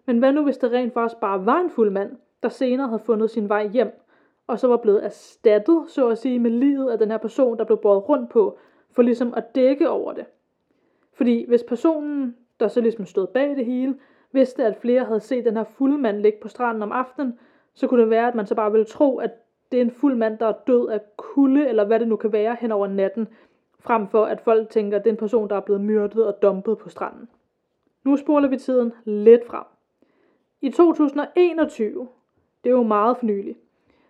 Men 0.06 0.20
hvad 0.20 0.32
nu, 0.32 0.44
hvis 0.44 0.58
det 0.58 0.72
rent 0.72 0.94
faktisk 0.94 1.20
bare 1.20 1.46
var 1.46 1.60
en 1.60 1.70
fuld 1.70 1.90
mand, 1.90 2.18
der 2.44 2.50
senere 2.50 2.88
havde 2.88 3.02
fundet 3.06 3.30
sin 3.30 3.50
vej 3.50 3.68
hjem, 3.68 4.02
og 4.48 4.60
så 4.60 4.68
var 4.68 4.78
blevet 4.78 5.06
erstattet, 5.06 5.84
så 5.88 6.10
at 6.10 6.18
sige, 6.18 6.40
med 6.40 6.52
livet 6.52 6.90
af 6.92 7.00
den 7.00 7.12
her 7.12 7.18
person, 7.18 7.58
der 7.58 7.64
blev 7.64 7.78
båret 7.78 8.10
rundt 8.10 8.30
på, 8.30 8.58
for 8.92 9.02
ligesom 9.02 9.34
at 9.38 9.56
dække 9.56 9.90
over 9.90 10.14
det. 10.14 10.26
Fordi 11.14 11.46
hvis 11.48 11.64
personen, 11.64 12.36
der 12.60 12.68
så 12.68 12.82
ligesom 12.82 13.06
stod 13.06 13.28
bag 13.28 13.50
det 13.50 13.66
hele, 13.66 13.96
vidste, 14.32 14.66
at 14.66 14.78
flere 14.78 15.04
havde 15.04 15.20
set 15.20 15.46
den 15.46 15.58
her 15.58 15.64
fulde 15.64 15.98
mand 15.98 16.18
ligge 16.18 16.40
på 16.42 16.48
stranden 16.48 16.84
om 16.84 16.92
aftenen, 16.92 17.40
så 17.74 17.88
kunne 17.88 18.02
det 18.02 18.10
være, 18.10 18.28
at 18.28 18.36
man 18.36 18.46
så 18.46 18.56
bare 18.56 18.72
ville 18.72 18.86
tro, 18.86 19.18
at 19.18 19.32
det 19.72 19.78
er 19.78 19.82
en 19.82 19.92
fuld 19.92 20.16
mand, 20.16 20.38
der 20.38 20.46
er 20.46 20.54
død 20.68 20.90
af 20.90 21.02
kulde, 21.18 21.68
eller 21.68 21.86
hvad 21.86 22.00
det 22.00 22.08
nu 22.08 22.16
kan 22.16 22.32
være 22.32 22.58
hen 22.60 22.72
over 22.72 22.88
natten, 22.88 23.28
frem 23.82 24.08
for 24.08 24.26
at 24.26 24.42
folk 24.42 24.70
tænker, 24.70 24.98
at 24.98 25.04
det 25.04 25.10
er 25.10 25.14
en 25.14 25.18
person, 25.18 25.50
der 25.50 25.56
er 25.56 25.60
blevet 25.60 25.82
myrdet 25.82 26.26
og 26.26 26.42
dumpet 26.42 26.78
på 26.78 26.90
stranden. 26.90 27.30
Nu 28.04 28.18
spoler 28.18 28.48
vi 28.48 28.58
tiden 28.58 28.94
lidt 29.06 29.48
frem. 29.48 29.64
I 30.62 30.70
2021, 30.70 32.08
det 32.64 32.70
er 32.70 32.74
jo 32.74 32.84
meget 32.84 33.18
for 33.18 33.26
nylig, 33.26 33.56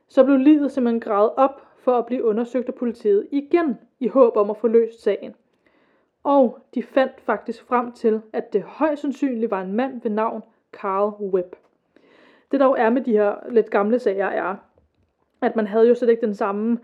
så 0.07 0.23
blev 0.23 0.37
livet 0.37 0.71
simpelthen 0.71 0.99
gravet 0.99 1.31
op 1.37 1.67
for 1.77 1.97
at 1.97 2.05
blive 2.05 2.23
undersøgt 2.23 2.67
af 2.67 2.75
politiet 2.75 3.27
igen 3.31 3.77
i 3.99 4.07
håb 4.07 4.37
om 4.37 4.49
at 4.49 4.57
få 4.57 4.67
løst 4.67 5.03
sagen. 5.03 5.35
Og 6.23 6.59
de 6.75 6.83
fandt 6.83 7.21
faktisk 7.21 7.63
frem 7.63 7.91
til, 7.91 8.21
at 8.33 8.53
det 8.53 8.63
højst 8.63 9.01
sandsynligt 9.01 9.51
var 9.51 9.61
en 9.61 9.73
mand 9.73 10.01
ved 10.01 10.11
navn 10.11 10.43
Carl 10.71 11.23
Webb. 11.33 11.55
Det 12.51 12.59
der 12.59 12.65
jo 12.65 12.75
er 12.77 12.89
med 12.89 13.01
de 13.01 13.11
her 13.11 13.35
lidt 13.49 13.69
gamle 13.69 13.99
sager 13.99 14.27
er, 14.27 14.55
at 15.41 15.55
man 15.55 15.67
havde 15.67 15.87
jo 15.87 15.95
slet 15.95 16.09
ikke 16.09 16.25
den 16.25 16.35
samme 16.35 16.79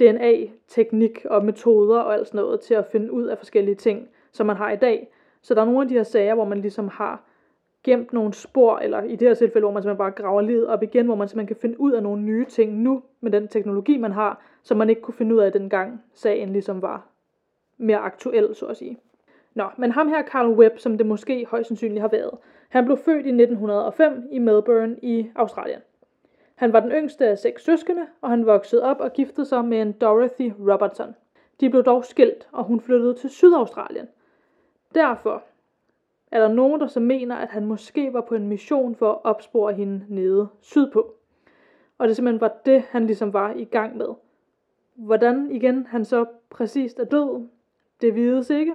DNA-teknik 0.00 1.26
og 1.30 1.44
metoder 1.44 2.00
og 2.00 2.14
alt 2.14 2.26
sådan 2.26 2.38
noget 2.38 2.60
til 2.60 2.74
at 2.74 2.86
finde 2.86 3.12
ud 3.12 3.24
af 3.24 3.38
forskellige 3.38 3.74
ting, 3.74 4.08
som 4.32 4.46
man 4.46 4.56
har 4.56 4.70
i 4.70 4.76
dag. 4.76 5.08
Så 5.42 5.54
der 5.54 5.60
er 5.60 5.64
nogle 5.64 5.82
af 5.82 5.88
de 5.88 5.94
her 5.94 6.02
sager, 6.02 6.34
hvor 6.34 6.44
man 6.44 6.60
ligesom 6.60 6.88
har 6.88 7.24
gemt 7.84 8.12
nogle 8.12 8.32
spor, 8.32 8.78
eller 8.78 9.02
i 9.02 9.16
det 9.16 9.28
her 9.28 9.34
tilfælde, 9.34 9.64
hvor 9.64 9.72
man 9.72 9.82
simpelthen 9.82 9.98
bare 9.98 10.10
graver 10.10 10.40
livet 10.40 10.66
op 10.66 10.82
igen, 10.82 11.06
hvor 11.06 11.14
man 11.14 11.28
simpelthen 11.28 11.54
kan 11.54 11.60
finde 11.60 11.80
ud 11.80 11.92
af 11.92 12.02
nogle 12.02 12.22
nye 12.22 12.44
ting 12.44 12.72
nu, 12.72 13.02
med 13.20 13.30
den 13.32 13.48
teknologi, 13.48 13.96
man 13.96 14.12
har, 14.12 14.42
som 14.62 14.76
man 14.76 14.90
ikke 14.90 15.02
kunne 15.02 15.14
finde 15.14 15.34
ud 15.34 15.40
af 15.40 15.52
dengang 15.52 16.02
sagen 16.14 16.52
ligesom 16.52 16.82
var 16.82 17.06
mere 17.78 17.98
aktuel, 17.98 18.54
så 18.54 18.66
at 18.66 18.76
sige. 18.76 18.98
Nå, 19.54 19.64
men 19.78 19.92
ham 19.92 20.08
her, 20.08 20.22
Carl 20.22 20.48
Webb, 20.48 20.78
som 20.78 20.98
det 20.98 21.06
måske 21.06 21.46
højst 21.50 21.68
sandsynligt 21.68 22.00
har 22.00 22.08
været, 22.08 22.30
han 22.68 22.84
blev 22.84 22.96
født 22.96 23.26
i 23.26 23.28
1905 23.28 24.28
i 24.30 24.38
Melbourne 24.38 24.96
i 25.02 25.30
Australien. 25.34 25.80
Han 26.60 26.72
var 26.72 26.80
den 26.80 26.90
yngste 26.90 27.28
af 27.28 27.38
seks 27.38 27.64
søskende, 27.64 28.06
og 28.20 28.30
han 28.30 28.46
voksede 28.46 28.82
op 28.82 29.00
og 29.00 29.12
giftede 29.12 29.46
sig 29.46 29.64
med 29.64 29.82
en 29.82 29.92
Dorothy 29.92 30.52
Robertson. 30.58 31.14
De 31.60 31.70
blev 31.70 31.84
dog 31.84 32.04
skilt, 32.04 32.48
og 32.52 32.64
hun 32.64 32.80
flyttede 32.80 33.14
til 33.14 33.30
Sydaustralien. 33.30 34.08
Derfor 34.94 35.42
er 36.32 36.40
der 36.40 36.48
nogen, 36.48 36.80
der 36.80 36.86
så 36.86 37.00
mener, 37.00 37.36
at 37.36 37.48
han 37.48 37.66
måske 37.66 38.12
var 38.12 38.20
på 38.20 38.34
en 38.34 38.48
mission 38.48 38.94
for 38.94 39.12
at 39.12 39.18
opspore 39.24 39.72
hende 39.72 40.04
nede 40.08 40.48
sydpå. 40.60 41.14
Og 41.98 42.08
det 42.08 42.16
simpelthen 42.16 42.40
var 42.40 42.56
det, 42.66 42.82
han 42.88 43.06
ligesom 43.06 43.32
var 43.32 43.52
i 43.52 43.64
gang 43.64 43.96
med. 43.96 44.08
Hvordan 44.94 45.50
igen 45.50 45.86
han 45.86 46.04
så 46.04 46.24
præcist 46.50 46.98
er 46.98 47.04
død, 47.04 47.48
det 48.00 48.14
vides 48.14 48.50
ikke. 48.50 48.74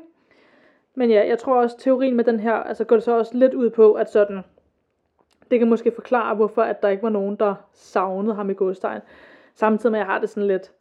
Men 0.95 1.09
ja, 1.09 1.27
jeg 1.27 1.39
tror 1.39 1.55
også, 1.55 1.77
teorien 1.77 2.15
med 2.15 2.23
den 2.23 2.39
her, 2.39 2.53
altså 2.53 2.83
går 2.83 2.95
det 2.95 3.03
så 3.03 3.17
også 3.17 3.37
lidt 3.37 3.53
ud 3.53 3.69
på, 3.69 3.93
at 3.93 4.11
sådan, 4.11 4.43
det 5.51 5.59
kan 5.59 5.69
måske 5.69 5.91
forklare, 5.91 6.35
hvorfor 6.35 6.61
at 6.61 6.81
der 6.81 6.89
ikke 6.89 7.03
var 7.03 7.09
nogen, 7.09 7.35
der 7.35 7.55
savnede 7.73 8.35
ham 8.35 8.49
i 8.49 8.53
Godstein. 8.53 8.99
Samtidig 9.55 9.91
med, 9.91 9.99
at 9.99 10.05
jeg 10.05 10.13
har 10.13 10.19
det 10.19 10.29
sådan 10.29 10.47
lidt, 10.47 10.71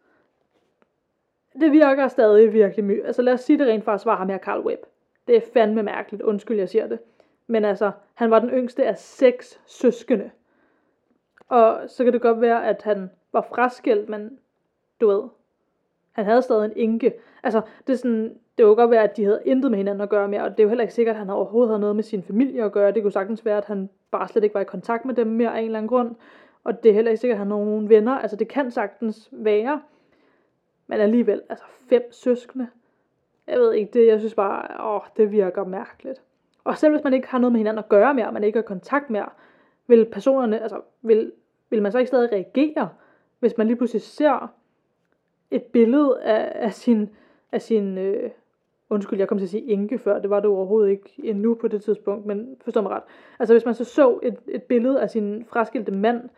det 1.61 1.73
virker 1.73 2.09
stadig 2.09 2.53
virkelig 2.53 2.85
mye. 2.85 3.03
Altså 3.05 3.23
lad 3.23 3.33
os 3.33 3.41
sige, 3.41 3.59
det 3.59 3.67
rent 3.67 3.85
faktisk 3.85 4.07
var 4.07 4.17
ham 4.17 4.29
her, 4.29 4.39
Carl 4.39 4.61
Webb. 4.61 4.83
Det 5.27 5.37
er 5.37 5.41
fandme 5.53 5.83
mærkeligt, 5.83 6.23
undskyld, 6.23 6.59
jeg 6.59 6.69
siger 6.69 6.87
det. 6.87 6.99
Men 7.47 7.65
altså, 7.65 7.91
han 8.15 8.31
var 8.31 8.39
den 8.39 8.51
yngste 8.51 8.87
af 8.87 8.99
seks 8.99 9.61
søskende. 9.67 10.31
Og 11.49 11.81
så 11.89 12.05
kan 12.05 12.13
det 12.13 12.23
godt 12.23 12.41
være, 12.41 12.67
at 12.67 12.83
han 12.83 13.11
var 13.33 13.47
fraskilt, 13.49 14.09
men 14.09 14.39
du 15.01 15.07
ved, 15.07 15.23
han 16.13 16.25
havde 16.25 16.43
stadig 16.43 16.65
en 16.65 16.73
enke. 16.77 17.15
Altså, 17.43 17.61
det 17.87 17.93
er 17.93 17.97
sådan, 17.97 18.39
det 18.59 18.65
kunne 18.65 18.77
godt 18.77 18.91
være, 18.91 19.03
at 19.03 19.17
de 19.17 19.25
havde 19.25 19.41
intet 19.45 19.71
med 19.71 19.79
hinanden 19.79 20.01
at 20.01 20.09
gøre 20.09 20.29
mere, 20.29 20.43
og 20.43 20.51
det 20.51 20.59
er 20.59 20.63
jo 20.63 20.69
heller 20.69 20.83
ikke 20.83 20.95
sikkert, 20.95 21.15
at 21.15 21.19
han 21.19 21.31
overhovedet 21.31 21.69
havde 21.69 21.81
noget 21.81 21.97
med 21.97 22.05
sin 22.05 22.23
familie 22.23 22.65
at 22.65 22.73
gøre. 22.73 22.93
Det 22.93 23.03
kunne 23.03 23.13
sagtens 23.13 23.45
være, 23.45 23.59
at 23.59 23.65
han 23.65 23.91
bare 24.11 24.29
slet 24.29 24.45
ikke 24.45 24.55
var 24.55 24.61
i 24.61 24.65
kontakt 24.65 25.05
med 25.05 25.15
dem 25.15 25.27
mere 25.27 25.55
af 25.55 25.59
en 25.59 25.65
eller 25.65 25.79
anden 25.79 25.89
grund. 25.89 26.15
Og 26.65 26.83
det 26.83 26.91
er 26.91 26.95
heller 26.95 27.11
ikke 27.11 27.21
sikkert, 27.21 27.35
at 27.35 27.39
han 27.39 27.51
har 27.51 27.59
nogen 27.59 27.89
venner. 27.89 28.13
Altså, 28.13 28.37
det 28.37 28.49
kan 28.49 28.71
sagtens 28.71 29.29
være. 29.33 29.83
Men 30.87 31.01
alligevel, 31.01 31.43
altså 31.49 31.65
fem 31.89 32.03
søskende. 32.13 32.69
Jeg 33.47 33.59
ved 33.59 33.73
ikke, 33.73 33.91
det, 33.93 34.07
jeg 34.07 34.19
synes 34.19 34.35
bare, 34.35 34.95
åh, 34.95 35.01
det 35.17 35.33
virker 35.33 35.65
mærkeligt. 35.65 36.23
Og 36.65 36.79
selv 36.79 36.93
hvis 36.93 37.05
man 37.05 37.15
ikke 37.15 37.29
har 37.29 37.39
noget 37.39 37.53
med 37.53 37.61
hinanden 37.61 37.79
at 37.79 37.89
gøre 37.89 38.15
mere, 38.15 38.27
og 38.27 38.33
man 38.33 38.45
ikke 38.45 38.59
har 38.59 38.63
kontakt 38.63 39.11
mere, 39.11 39.29
vil 39.87 40.05
personerne, 40.13 40.63
altså 40.63 40.81
vil, 41.03 41.33
vil 41.71 41.83
man 41.83 41.93
så 41.93 41.99
ikke 41.99 42.09
stadig 42.09 42.33
reagere, 42.33 42.89
hvis 43.39 43.59
man 43.59 43.67
lige 43.67 43.77
pludselig 43.77 44.03
ser 44.03 44.53
et 45.51 45.63
billede 45.63 46.23
af, 46.23 46.53
af 46.55 46.73
sin, 46.73 47.11
af 47.53 47.63
sin 47.63 47.99
øh, 47.99 48.31
undskyld, 48.91 49.19
jeg 49.19 49.29
kom 49.29 49.39
til 49.39 49.45
at 49.45 49.51
sige 49.51 49.71
enke 49.71 49.99
før, 49.99 50.19
det 50.19 50.31
var 50.31 50.41
det 50.41 50.51
overhovedet 50.51 50.91
ikke 50.91 51.15
endnu 51.19 51.55
på 51.55 51.69
det 51.69 51.83
tidspunkt, 51.83 52.27
men 52.27 52.57
forstår 52.61 52.81
mig 52.81 52.91
ret. 52.91 53.03
Altså 53.39 53.55
hvis 53.55 53.65
man 53.65 53.75
så 53.75 53.85
så 53.85 54.19
et, 54.23 54.37
et 54.49 54.63
billede 54.63 55.01
af 55.01 55.11
sin 55.11 55.45
fraskilte 55.45 55.93
mand 55.93 56.29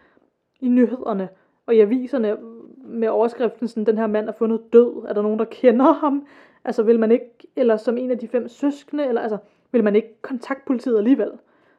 i 0.61 0.69
nyhederne, 0.69 1.29
og 1.67 1.75
i 1.75 1.81
aviserne 1.81 2.37
med 2.79 3.09
overskriften 3.09 3.69
sådan, 3.69 3.87
den 3.87 3.99
her 3.99 4.07
mand 4.07 4.29
er 4.29 4.33
fundet 4.33 4.61
død, 4.73 5.05
er 5.09 5.13
der 5.13 5.23
nogen, 5.23 5.39
der 5.39 5.45
kender 5.45 5.93
ham? 5.93 6.27
Altså 6.65 6.83
vil 6.83 6.99
man 6.99 7.11
ikke, 7.11 7.31
eller 7.57 7.77
som 7.77 7.99
en 7.99 8.11
af 8.11 8.19
de 8.19 8.29
fem 8.29 8.49
søskende, 8.49 9.07
eller 9.07 9.21
altså, 9.21 9.39
vil 9.73 9.85
man 9.85 9.97
ikke 9.97 10.23
kontakte 10.23 10.63
politiet 10.67 10.99
alligevel? 10.99 11.31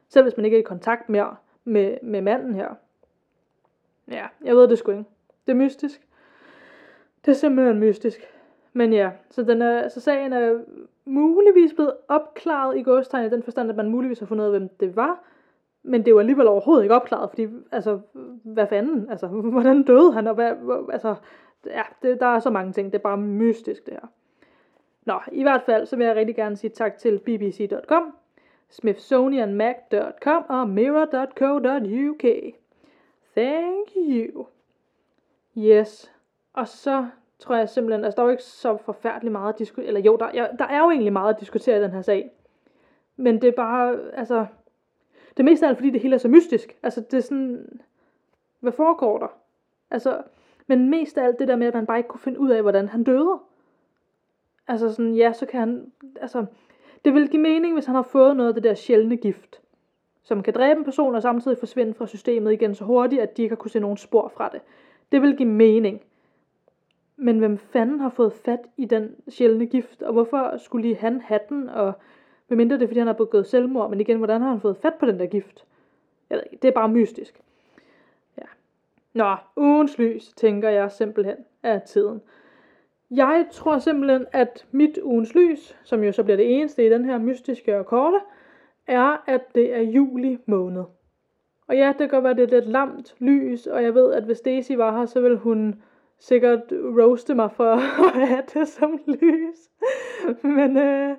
Selv 0.08 0.22
hvis 0.22 0.36
man 0.36 0.44
ikke 0.44 0.56
er 0.56 0.60
i 0.60 0.62
kontakt 0.62 1.08
mere 1.08 1.36
med, 1.64 1.98
med 2.02 2.20
manden 2.20 2.54
her. 2.54 2.74
Ja, 4.10 4.26
jeg 4.44 4.56
ved 4.56 4.68
det 4.68 4.78
sgu 4.78 4.90
ikke. 4.90 5.04
Det 5.46 5.52
er 5.52 5.56
mystisk. 5.56 6.08
Det 7.24 7.30
er 7.30 7.36
simpelthen 7.36 7.78
mystisk. 7.78 8.20
Men 8.72 8.92
ja, 8.92 9.10
så, 9.30 9.42
den 9.42 9.62
er, 9.62 9.88
så 9.88 10.00
sagen 10.00 10.32
er 10.32 10.58
muligvis 11.04 11.74
blevet 11.74 11.92
opklaret 12.08 12.78
i 12.78 12.82
godstegn 12.82 13.26
i 13.26 13.30
den 13.30 13.42
forstand, 13.42 13.70
at 13.70 13.76
man 13.76 13.88
muligvis 13.88 14.18
har 14.18 14.26
fundet 14.26 14.48
ud 14.48 14.54
af, 14.54 14.60
hvem 14.60 14.68
det 14.80 14.96
var. 14.96 15.24
Men 15.82 16.04
det 16.04 16.14
var 16.14 16.20
alligevel 16.20 16.46
overhovedet 16.46 16.82
ikke 16.82 16.94
opklaret, 16.94 17.30
fordi, 17.30 17.48
altså, 17.72 18.00
hvad 18.42 18.66
fanden, 18.66 19.10
altså, 19.10 19.26
hvordan 19.52 19.82
døde 19.82 20.12
han, 20.12 20.26
og 20.26 20.34
hvad, 20.34 20.52
altså, 20.92 21.14
ja, 21.66 21.82
det, 22.02 22.20
der 22.20 22.26
er 22.26 22.38
så 22.38 22.50
mange 22.50 22.72
ting, 22.72 22.92
det 22.92 22.98
er 22.98 23.02
bare 23.02 23.16
mystisk, 23.16 23.86
det 23.86 23.94
her. 23.94 24.08
Nå, 25.04 25.20
i 25.32 25.42
hvert 25.42 25.62
fald, 25.62 25.86
så 25.86 25.96
vil 25.96 26.06
jeg 26.06 26.16
rigtig 26.16 26.36
gerne 26.36 26.56
sige 26.56 26.70
tak 26.70 26.98
til 26.98 27.18
bbc.com, 27.18 28.14
smithsonianmac.com 28.70 30.44
og 30.48 30.68
mirror.co.uk. 30.68 32.24
Thank 33.36 33.88
you. 33.96 34.46
Yes. 35.58 36.12
Og 36.52 36.68
så 36.68 37.06
tror 37.38 37.56
jeg 37.56 37.68
simpelthen, 37.68 38.04
altså 38.04 38.16
der 38.16 38.22
er 38.22 38.26
jo 38.26 38.30
ikke 38.30 38.42
så 38.42 38.76
forfærdeligt 38.76 39.32
meget 39.32 39.52
at 39.52 39.58
diskutere, 39.58 39.86
eller 39.86 40.00
jo, 40.00 40.16
der, 40.16 40.30
jeg, 40.34 40.50
der 40.58 40.64
er 40.64 40.78
jo 40.78 40.90
egentlig 40.90 41.12
meget 41.12 41.34
at 41.34 41.40
diskutere 41.40 41.78
i 41.78 41.82
den 41.82 41.90
her 41.90 42.02
sag. 42.02 42.30
Men 43.16 43.42
det 43.42 43.48
er 43.48 43.52
bare, 43.52 43.98
altså, 44.12 44.46
det 45.36 45.44
meste 45.44 45.66
af 45.66 45.68
alt, 45.68 45.78
fordi 45.78 45.90
det 45.90 46.00
hele 46.00 46.14
er 46.14 46.18
så 46.18 46.28
mystisk. 46.28 46.76
Altså, 46.82 47.00
det 47.00 47.14
er 47.14 47.20
sådan, 47.20 47.80
hvad 48.60 48.72
foregår 48.72 49.18
der? 49.18 49.28
Altså, 49.90 50.22
men 50.66 50.90
mest 50.90 51.18
af 51.18 51.24
alt 51.24 51.38
det 51.38 51.48
der 51.48 51.56
med, 51.56 51.66
at 51.66 51.74
man 51.74 51.86
bare 51.86 51.98
ikke 51.98 52.08
kunne 52.08 52.20
finde 52.20 52.40
ud 52.40 52.50
af, 52.50 52.62
hvordan 52.62 52.88
han 52.88 53.04
døde. 53.04 53.38
Altså 54.68 54.92
sådan, 54.92 55.14
ja, 55.14 55.32
så 55.32 55.46
kan 55.46 55.60
han, 55.60 55.92
altså, 56.20 56.46
det 57.04 57.14
vil 57.14 57.28
give 57.28 57.42
mening, 57.42 57.74
hvis 57.74 57.86
han 57.86 57.94
har 57.94 58.02
fået 58.02 58.36
noget 58.36 58.48
af 58.48 58.54
det 58.54 58.64
der 58.64 58.74
sjældne 58.74 59.16
gift, 59.16 59.60
som 60.22 60.42
kan 60.42 60.54
dræbe 60.54 60.78
en 60.78 60.84
person 60.84 61.14
og 61.14 61.22
samtidig 61.22 61.58
forsvinde 61.58 61.94
fra 61.94 62.06
systemet 62.06 62.52
igen 62.52 62.74
så 62.74 62.84
hurtigt, 62.84 63.22
at 63.22 63.36
de 63.36 63.42
ikke 63.42 63.52
har 63.52 63.56
kunne 63.56 63.70
se 63.70 63.80
nogen 63.80 63.96
spor 63.96 64.28
fra 64.28 64.48
det. 64.48 64.60
Det 65.12 65.22
vil 65.22 65.36
give 65.36 65.48
mening. 65.48 66.02
Men 67.20 67.38
hvem 67.38 67.58
fanden 67.58 68.00
har 68.00 68.08
fået 68.08 68.32
fat 68.32 68.60
i 68.76 68.84
den 68.84 69.16
sjældne 69.28 69.66
gift, 69.66 70.02
og 70.02 70.12
hvorfor 70.12 70.56
skulle 70.56 70.82
lige 70.82 70.96
han 70.96 71.20
have 71.20 71.40
den, 71.48 71.68
og 71.68 71.92
medmindre 72.48 72.76
det 72.76 72.82
er, 72.82 72.86
fordi 72.86 72.98
han 72.98 73.06
har 73.06 73.14
begået 73.14 73.46
selvmord, 73.46 73.90
men 73.90 74.00
igen, 74.00 74.18
hvordan 74.18 74.40
har 74.40 74.48
han 74.48 74.60
fået 74.60 74.76
fat 74.76 74.94
på 74.94 75.06
den 75.06 75.18
der 75.18 75.26
gift? 75.26 75.64
Jeg 76.30 76.36
ved 76.36 76.42
ikke, 76.52 76.62
det 76.62 76.68
er 76.68 76.72
bare 76.72 76.88
mystisk. 76.88 77.40
Ja. 78.38 78.42
Nå, 79.12 79.36
ugens 79.56 79.98
lys, 79.98 80.32
tænker 80.32 80.68
jeg 80.68 80.92
simpelthen, 80.92 81.36
er 81.62 81.78
tiden. 81.78 82.20
Jeg 83.10 83.46
tror 83.52 83.78
simpelthen, 83.78 84.26
at 84.32 84.66
mit 84.70 84.98
ugens 85.02 85.34
lys, 85.34 85.76
som 85.84 86.04
jo 86.04 86.12
så 86.12 86.22
bliver 86.22 86.36
det 86.36 86.54
eneste 86.54 86.86
i 86.86 86.90
den 86.90 87.04
her 87.04 87.18
mystiske 87.18 87.78
og 87.78 87.86
korte, 87.86 88.20
er, 88.86 89.24
at 89.26 89.54
det 89.54 89.74
er 89.74 89.80
juli 89.80 90.38
måned. 90.46 90.84
Og 91.68 91.76
ja, 91.76 91.88
det 91.88 91.98
kan 91.98 92.08
godt 92.08 92.24
være, 92.24 92.34
det 92.34 92.42
er 92.42 92.60
lidt 92.60 92.70
lamt 92.70 93.14
lys, 93.18 93.66
og 93.66 93.82
jeg 93.82 93.94
ved, 93.94 94.12
at 94.12 94.22
hvis 94.24 94.40
Daisy 94.40 94.72
var 94.72 94.98
her, 94.98 95.06
så 95.06 95.20
ville 95.20 95.38
hun 95.38 95.82
sikkert 96.18 96.72
roaste 96.72 97.34
mig 97.34 97.50
for 97.52 97.72
at 98.06 98.28
have 98.28 98.42
det 98.54 98.68
som 98.68 99.00
lys. 99.06 99.70
Men 100.42 100.76
øh, 100.76 101.16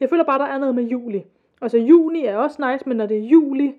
jeg 0.00 0.10
føler 0.10 0.24
bare, 0.24 0.38
der 0.38 0.44
er 0.44 0.58
noget 0.58 0.74
med 0.74 0.84
juli. 0.84 1.26
Altså 1.62 1.78
juni 1.78 2.24
er 2.24 2.36
også 2.36 2.70
nice, 2.72 2.88
men 2.88 2.96
når 2.96 3.06
det 3.06 3.16
er 3.16 3.22
juli, 3.22 3.74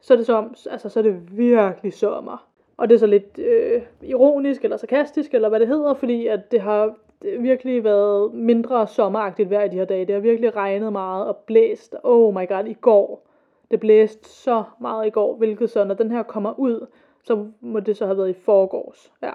så 0.00 0.12
er 0.12 0.16
det, 0.16 0.26
som, 0.26 0.54
altså, 0.70 0.88
så 0.88 0.98
er 0.98 1.02
det 1.02 1.38
virkelig 1.38 1.92
sommer. 1.92 2.48
Og 2.76 2.88
det 2.88 2.94
er 2.94 2.98
så 2.98 3.06
lidt 3.06 3.38
øh, 3.38 3.82
ironisk 4.02 4.64
eller 4.64 4.76
sarkastisk, 4.76 5.34
eller 5.34 5.48
hvad 5.48 5.60
det 5.60 5.68
hedder, 5.68 5.94
fordi 5.94 6.26
at 6.26 6.50
det 6.50 6.60
har 6.60 6.94
virkelig 7.40 7.84
været 7.84 8.34
mindre 8.34 8.86
sommeragtigt 8.86 9.50
vejr 9.50 9.64
i 9.64 9.68
de 9.68 9.76
her 9.76 9.84
dage. 9.84 10.06
Det 10.06 10.14
har 10.14 10.20
virkelig 10.20 10.56
regnet 10.56 10.92
meget 10.92 11.26
og 11.26 11.36
blæst. 11.36 11.96
Oh 12.02 12.34
my 12.34 12.48
god, 12.48 12.64
i 12.64 12.72
går. 12.72 13.26
Det 13.70 13.80
blæste 13.80 14.28
så 14.28 14.64
meget 14.80 15.06
i 15.06 15.10
går, 15.10 15.36
hvilket 15.36 15.70
så, 15.70 15.84
når 15.84 15.94
den 15.94 16.10
her 16.10 16.22
kommer 16.22 16.58
ud, 16.58 16.86
så 17.22 17.46
må 17.60 17.80
det 17.80 17.96
så 17.96 18.06
have 18.06 18.18
været 18.18 18.30
i 18.30 18.40
forgårs. 18.44 19.12
Ja. 19.22 19.32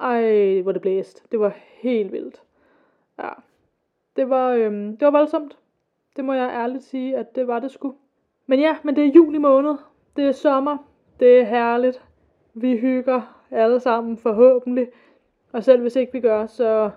Ej, 0.00 0.60
hvor 0.62 0.72
det 0.72 0.82
blæste. 0.82 1.22
Det 1.32 1.40
var 1.40 1.54
helt 1.56 2.12
vildt. 2.12 2.42
Ja. 3.18 3.28
Det 4.16 4.30
var, 4.30 4.50
øhm, 4.50 4.96
det 4.96 5.06
var 5.06 5.10
voldsomt. 5.10 5.58
Det 6.16 6.24
må 6.24 6.32
jeg 6.32 6.50
ærligt 6.54 6.84
sige, 6.84 7.16
at 7.16 7.34
det 7.34 7.46
var 7.46 7.58
det 7.58 7.70
sgu. 7.70 7.94
Men 8.46 8.60
ja, 8.60 8.76
men 8.82 8.96
det 8.96 9.04
er 9.04 9.12
juli 9.12 9.38
måned. 9.38 9.74
Det 10.16 10.24
er 10.24 10.32
sommer. 10.32 10.76
Det 11.20 11.40
er 11.40 11.44
herligt. 11.44 12.04
Vi 12.54 12.76
hygger 12.76 13.44
alle 13.50 13.80
sammen 13.80 14.16
forhåbentlig. 14.16 14.88
Og 15.52 15.64
selv 15.64 15.80
hvis 15.80 15.96
ikke 15.96 16.12
vi 16.12 16.20
gør, 16.20 16.46
så 16.46 16.90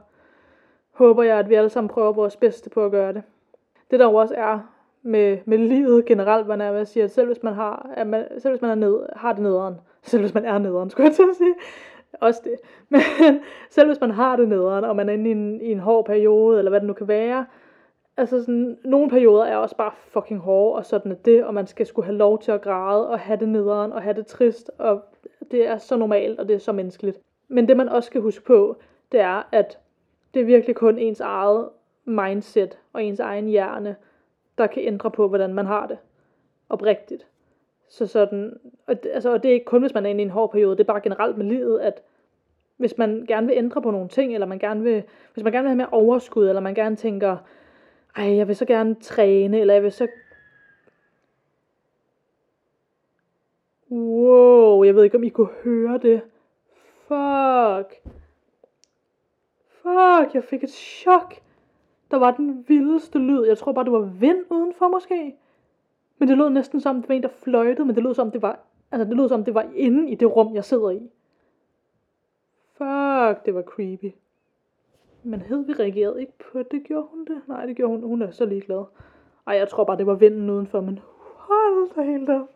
håber 0.91 1.23
jeg, 1.23 1.39
at 1.39 1.49
vi 1.49 1.55
alle 1.55 1.69
sammen 1.69 1.89
prøver 1.89 2.13
vores 2.13 2.35
bedste 2.35 2.69
på 2.69 2.85
at 2.85 2.91
gøre 2.91 3.13
det. 3.13 3.23
Det 3.91 3.99
der 3.99 4.07
også 4.07 4.35
er 4.37 4.59
med, 5.01 5.37
med 5.45 5.57
livet 5.57 6.05
generelt, 6.05 6.45
hvad 6.45 6.61
at 6.61 6.87
siger, 6.87 7.03
at 7.03 7.11
selv 7.11 7.27
hvis 7.27 7.43
man 7.43 7.53
har, 7.53 7.91
at 7.95 8.07
man, 8.07 8.25
selv 8.39 8.51
hvis 8.51 8.61
man 8.61 8.71
er 8.71 8.75
ned, 8.75 9.05
har 9.15 9.33
det 9.33 9.41
nederen, 9.41 9.75
selv 10.03 10.21
hvis 10.21 10.33
man 10.33 10.45
er 10.45 10.57
nederen, 10.57 10.89
skulle 10.89 11.07
jeg 11.07 11.15
til 11.15 11.23
at 11.29 11.35
sige, 11.35 11.55
også 12.21 12.41
det. 12.43 12.55
Men 12.89 13.01
selv 13.69 13.87
hvis 13.87 14.01
man 14.01 14.11
har 14.11 14.35
det 14.35 14.47
nederen, 14.47 14.83
og 14.83 14.95
man 14.95 15.09
er 15.09 15.13
inde 15.13 15.29
i 15.29 15.31
en, 15.31 15.61
i 15.61 15.71
en 15.71 15.79
hård 15.79 16.05
periode, 16.05 16.57
eller 16.57 16.69
hvad 16.69 16.79
det 16.79 16.87
nu 16.87 16.93
kan 16.93 17.07
være, 17.07 17.45
altså 18.17 18.39
sådan, 18.39 18.77
nogle 18.83 19.09
perioder 19.09 19.45
er 19.45 19.57
også 19.57 19.75
bare 19.75 19.91
fucking 19.95 20.39
hårde, 20.39 20.75
og 20.75 20.85
sådan 20.85 21.11
er 21.11 21.15
det, 21.15 21.43
og 21.43 21.53
man 21.53 21.67
skal 21.67 21.85
skulle 21.85 22.05
have 22.05 22.17
lov 22.17 22.41
til 22.41 22.51
at 22.51 22.61
græde, 22.61 23.09
og 23.09 23.19
have 23.19 23.39
det 23.39 23.49
nederen, 23.49 23.93
og 23.93 24.01
have 24.01 24.15
det 24.15 24.27
trist, 24.27 24.71
og 24.77 25.01
det 25.51 25.67
er 25.67 25.77
så 25.77 25.97
normalt, 25.97 26.39
og 26.39 26.47
det 26.47 26.53
er 26.53 26.59
så 26.59 26.71
menneskeligt. 26.71 27.19
Men 27.47 27.67
det 27.67 27.77
man 27.77 27.89
også 27.89 28.07
skal 28.07 28.21
huske 28.21 28.45
på, 28.45 28.77
det 29.11 29.19
er, 29.19 29.49
at 29.51 29.79
det 30.33 30.41
er 30.41 30.45
virkelig 30.45 30.75
kun 30.75 30.99
ens 30.99 31.19
eget 31.19 31.69
mindset, 32.05 32.79
og 32.93 33.03
ens 33.03 33.19
egen 33.19 33.47
hjerne, 33.47 33.95
der 34.57 34.67
kan 34.67 34.83
ændre 34.83 35.11
på, 35.11 35.27
hvordan 35.27 35.53
man 35.53 35.65
har 35.65 35.87
det. 35.87 35.97
Oprigtigt. 36.69 37.27
Så 37.89 38.07
sådan, 38.07 38.59
og 38.87 39.03
det, 39.03 39.11
altså, 39.13 39.33
og 39.33 39.43
det 39.43 39.49
er 39.49 39.53
ikke 39.53 39.65
kun, 39.65 39.81
hvis 39.81 39.93
man 39.93 40.05
er 40.05 40.09
inde 40.09 40.21
i 40.21 40.25
en 40.25 40.31
hård 40.31 40.51
periode, 40.51 40.77
det 40.77 40.79
er 40.83 40.93
bare 40.93 41.01
generelt 41.01 41.37
med 41.37 41.45
livet, 41.45 41.79
at 41.79 42.01
hvis 42.77 42.97
man 42.97 43.25
gerne 43.27 43.47
vil 43.47 43.57
ændre 43.57 43.81
på 43.81 43.91
nogle 43.91 44.09
ting, 44.09 44.33
eller 44.33 44.47
man 44.47 44.59
gerne 44.59 44.83
vil, 44.83 45.03
hvis 45.33 45.43
man 45.43 45.53
gerne 45.53 45.63
vil 45.63 45.69
have 45.69 45.77
mere 45.77 45.89
overskud, 45.91 46.47
eller 46.47 46.61
man 46.61 46.75
gerne 46.75 46.95
tænker, 46.95 47.37
ej, 48.15 48.35
jeg 48.35 48.47
vil 48.47 48.55
så 48.55 48.65
gerne 48.65 48.95
træne, 48.95 49.59
eller 49.59 49.73
jeg 49.73 49.83
vil 49.83 49.91
så... 49.91 50.07
Wow, 53.91 54.83
jeg 54.83 54.95
ved 54.95 55.03
ikke, 55.03 55.17
om 55.17 55.23
I 55.23 55.29
kunne 55.29 55.49
høre 55.63 55.97
det. 55.97 56.21
Fuck. 57.07 58.01
Fuck, 59.67 60.33
jeg 60.33 60.43
fik 60.43 60.63
et 60.63 60.69
chok. 60.69 61.35
Der 62.11 62.17
var 62.17 62.31
den 62.31 62.65
vildeste 62.67 63.19
lyd. 63.19 63.45
Jeg 63.45 63.57
tror 63.57 63.71
bare, 63.71 63.85
det 63.85 63.91
var 63.91 63.99
vind 63.99 64.45
udenfor 64.49 64.87
måske. 64.87 65.35
Men 66.17 66.29
det 66.29 66.37
lød 66.37 66.49
næsten 66.49 66.81
som, 66.81 67.01
det 67.01 67.09
var 67.09 67.15
en, 67.15 67.23
der 67.23 67.29
fløjtede, 67.29 67.85
men 67.85 67.95
det 67.95 68.03
lød 68.03 68.13
som, 68.13 68.31
det 68.31 68.41
var, 68.41 68.59
altså 68.91 69.09
det 69.09 69.17
lød 69.17 69.29
som, 69.29 69.43
det 69.43 69.53
var 69.53 69.65
inde 69.75 70.09
i 70.09 70.15
det 70.15 70.35
rum, 70.35 70.55
jeg 70.55 70.63
sidder 70.63 70.89
i. 70.89 71.09
Fuck, 72.77 73.45
det 73.45 73.55
var 73.55 73.61
creepy. 73.61 74.11
Men 75.23 75.41
hed 75.41 75.65
vi 75.65 75.73
reagerede 75.73 76.21
ikke 76.21 76.33
på 76.51 76.63
det, 76.63 76.83
gjorde 76.83 77.07
hun 77.11 77.25
det? 77.25 77.41
Nej, 77.47 77.65
det 77.65 77.75
gjorde 77.75 77.91
hun. 77.91 78.03
Hun 78.03 78.21
er 78.21 78.31
så 78.31 78.45
ligeglad. 78.45 78.83
Ej, 79.47 79.55
jeg 79.55 79.69
tror 79.69 79.83
bare, 79.83 79.97
det 79.97 80.05
var 80.05 80.15
vinden 80.15 80.49
udenfor, 80.49 80.81
men 80.81 80.99
hold 81.35 81.95
da 81.95 82.01
helt 82.01 82.29
op. 82.29 82.49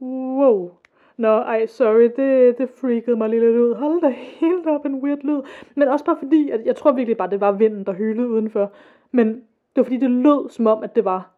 Wow. 0.00 0.70
Nå, 1.16 1.28
ej, 1.28 1.66
sorry, 1.66 2.10
det, 2.16 2.58
det 2.58 2.68
freakede 2.68 3.16
mig 3.16 3.28
lige 3.28 3.40
lidt 3.40 3.56
ud. 3.56 3.74
Hold 3.74 4.00
da 4.00 4.08
helt 4.08 4.66
op, 4.66 4.86
en 4.86 4.94
weird 4.94 5.18
lyd. 5.22 5.40
Men 5.74 5.88
også 5.88 6.04
bare 6.04 6.16
fordi, 6.18 6.50
at 6.50 6.66
jeg 6.66 6.76
tror 6.76 6.92
virkelig 6.92 7.16
bare, 7.16 7.30
det 7.30 7.40
var 7.40 7.52
vinden, 7.52 7.86
der 7.86 7.92
hylede 7.92 8.28
udenfor. 8.28 8.72
Men 9.10 9.28
det 9.28 9.76
var 9.76 9.82
fordi, 9.82 9.96
det 9.96 10.10
lød 10.10 10.50
som 10.50 10.66
om, 10.66 10.82
at 10.82 10.96
det 10.96 11.04
var 11.04 11.30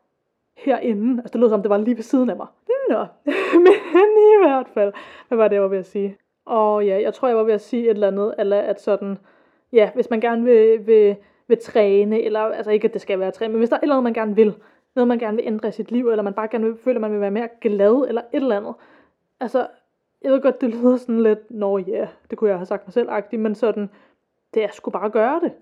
herinde. 0.56 1.22
Altså 1.22 1.32
det 1.32 1.40
lød 1.40 1.48
som, 1.48 1.62
det 1.62 1.70
var 1.70 1.78
lige 1.78 1.96
ved 1.96 2.02
siden 2.02 2.30
af 2.30 2.36
mig. 2.36 2.46
Nå, 2.90 2.98
men 3.64 3.72
i 4.16 4.38
hvert 4.42 4.68
fald, 4.74 4.92
hvad 5.28 5.38
var 5.38 5.48
det, 5.48 5.54
jeg 5.54 5.62
var 5.62 5.68
ved 5.68 5.78
at 5.78 5.86
sige? 5.86 6.16
Og 6.44 6.86
ja, 6.86 7.00
jeg 7.02 7.14
tror, 7.14 7.28
jeg 7.28 7.36
var 7.36 7.42
ved 7.42 7.54
at 7.54 7.60
sige 7.60 7.84
et 7.84 7.90
eller 7.90 8.08
andet, 8.08 8.34
eller 8.38 8.60
at 8.60 8.80
sådan, 8.80 9.18
ja, 9.72 9.90
hvis 9.94 10.10
man 10.10 10.20
gerne 10.20 10.44
vil, 10.44 10.86
vil, 10.86 11.16
vil 11.48 11.58
træne, 11.58 12.22
eller 12.22 12.40
altså 12.40 12.70
ikke, 12.70 12.84
at 12.84 12.92
det 12.92 13.00
skal 13.00 13.20
være 13.20 13.30
træne, 13.30 13.52
men 13.52 13.58
hvis 13.58 13.68
der 13.68 13.76
er 13.76 13.80
et 13.80 13.82
eller 13.82 13.94
andet, 13.94 14.04
man 14.04 14.14
gerne 14.14 14.36
vil, 14.36 14.54
noget 14.94 15.08
man 15.08 15.18
gerne 15.18 15.36
vil 15.36 15.46
ændre 15.46 15.68
i 15.68 15.72
sit 15.72 15.90
liv, 15.90 16.08
eller 16.08 16.22
man 16.22 16.34
bare 16.34 16.48
gerne 16.48 16.64
vil, 16.64 16.76
føler, 16.76 17.00
man 17.00 17.12
vil 17.12 17.20
være 17.20 17.30
mere 17.30 17.48
glad, 17.60 18.08
eller 18.08 18.22
et 18.32 18.42
eller 18.42 18.56
andet. 18.56 18.74
Altså, 19.40 19.66
jeg 20.22 20.32
ved 20.32 20.40
godt, 20.40 20.60
det 20.60 20.70
lyder 20.70 20.96
sådan 20.96 21.22
lidt, 21.22 21.50
nå 21.50 21.78
ja, 21.78 22.08
det 22.30 22.38
kunne 22.38 22.50
jeg 22.50 22.58
have 22.58 22.66
sagt 22.66 22.86
mig 22.86 22.92
selv, 22.92 23.38
men 23.38 23.54
sådan, 23.54 23.90
det 24.54 24.64
er 24.64 24.68
sgu 24.72 24.90
bare 24.90 25.06
at 25.06 25.12
gøre 25.12 25.40
det. 25.40 25.52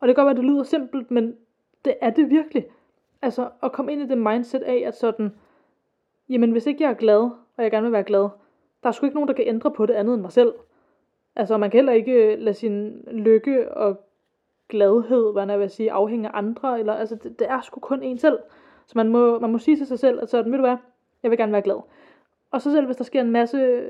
Og 0.00 0.08
det 0.08 0.16
kan 0.16 0.24
godt 0.24 0.36
være, 0.36 0.42
det 0.42 0.52
lyder 0.52 0.62
simpelt, 0.62 1.10
men 1.10 1.36
det 1.84 1.94
er 2.00 2.10
det 2.10 2.30
virkelig. 2.30 2.66
Altså 3.22 3.48
at 3.62 3.72
komme 3.72 3.92
ind 3.92 4.02
i 4.02 4.06
det 4.06 4.18
mindset 4.18 4.62
af, 4.62 4.82
at 4.86 4.96
sådan, 4.96 5.34
jamen 6.28 6.52
hvis 6.52 6.66
ikke 6.66 6.82
jeg 6.82 6.90
er 6.90 6.94
glad, 6.94 7.20
og 7.56 7.62
jeg 7.62 7.70
gerne 7.70 7.84
vil 7.84 7.92
være 7.92 8.04
glad, 8.04 8.28
der 8.82 8.88
er 8.88 8.90
sgu 8.90 9.06
ikke 9.06 9.16
nogen, 9.16 9.28
der 9.28 9.34
kan 9.34 9.48
ændre 9.48 9.70
på 9.70 9.86
det 9.86 9.94
andet 9.94 10.14
end 10.14 10.22
mig 10.22 10.32
selv. 10.32 10.54
Altså 11.36 11.56
man 11.56 11.70
kan 11.70 11.78
heller 11.78 11.92
ikke 11.92 12.12
øh, 12.12 12.38
lade 12.38 12.54
sin 12.54 13.04
lykke 13.10 13.72
og 13.72 14.00
gladhed, 14.68 15.32
hvad 15.32 15.46
jeg 15.46 15.60
vil 15.60 15.70
sige, 15.70 15.92
afhænge 15.92 16.28
af 16.28 16.38
andre, 16.38 16.80
eller 16.80 16.94
altså 16.94 17.14
det, 17.14 17.38
det 17.38 17.50
er 17.50 17.60
sgu 17.60 17.80
kun 17.80 18.02
en 18.02 18.18
selv. 18.18 18.38
Så 18.86 18.92
man 18.96 19.08
må, 19.08 19.38
man 19.38 19.52
må 19.52 19.58
sige 19.58 19.76
til 19.76 19.86
sig 19.86 19.98
selv, 19.98 20.22
at 20.22 20.30
sådan, 20.30 20.52
ved 20.52 20.58
du 20.58 20.64
hvad, 20.64 20.76
jeg 21.22 21.30
vil 21.30 21.38
gerne 21.38 21.52
være 21.52 21.62
glad. 21.62 21.80
Og 22.50 22.62
så 22.62 22.72
selv 22.72 22.86
hvis 22.86 22.96
der 22.96 23.04
sker 23.04 23.20
en 23.20 23.30
masse 23.30 23.84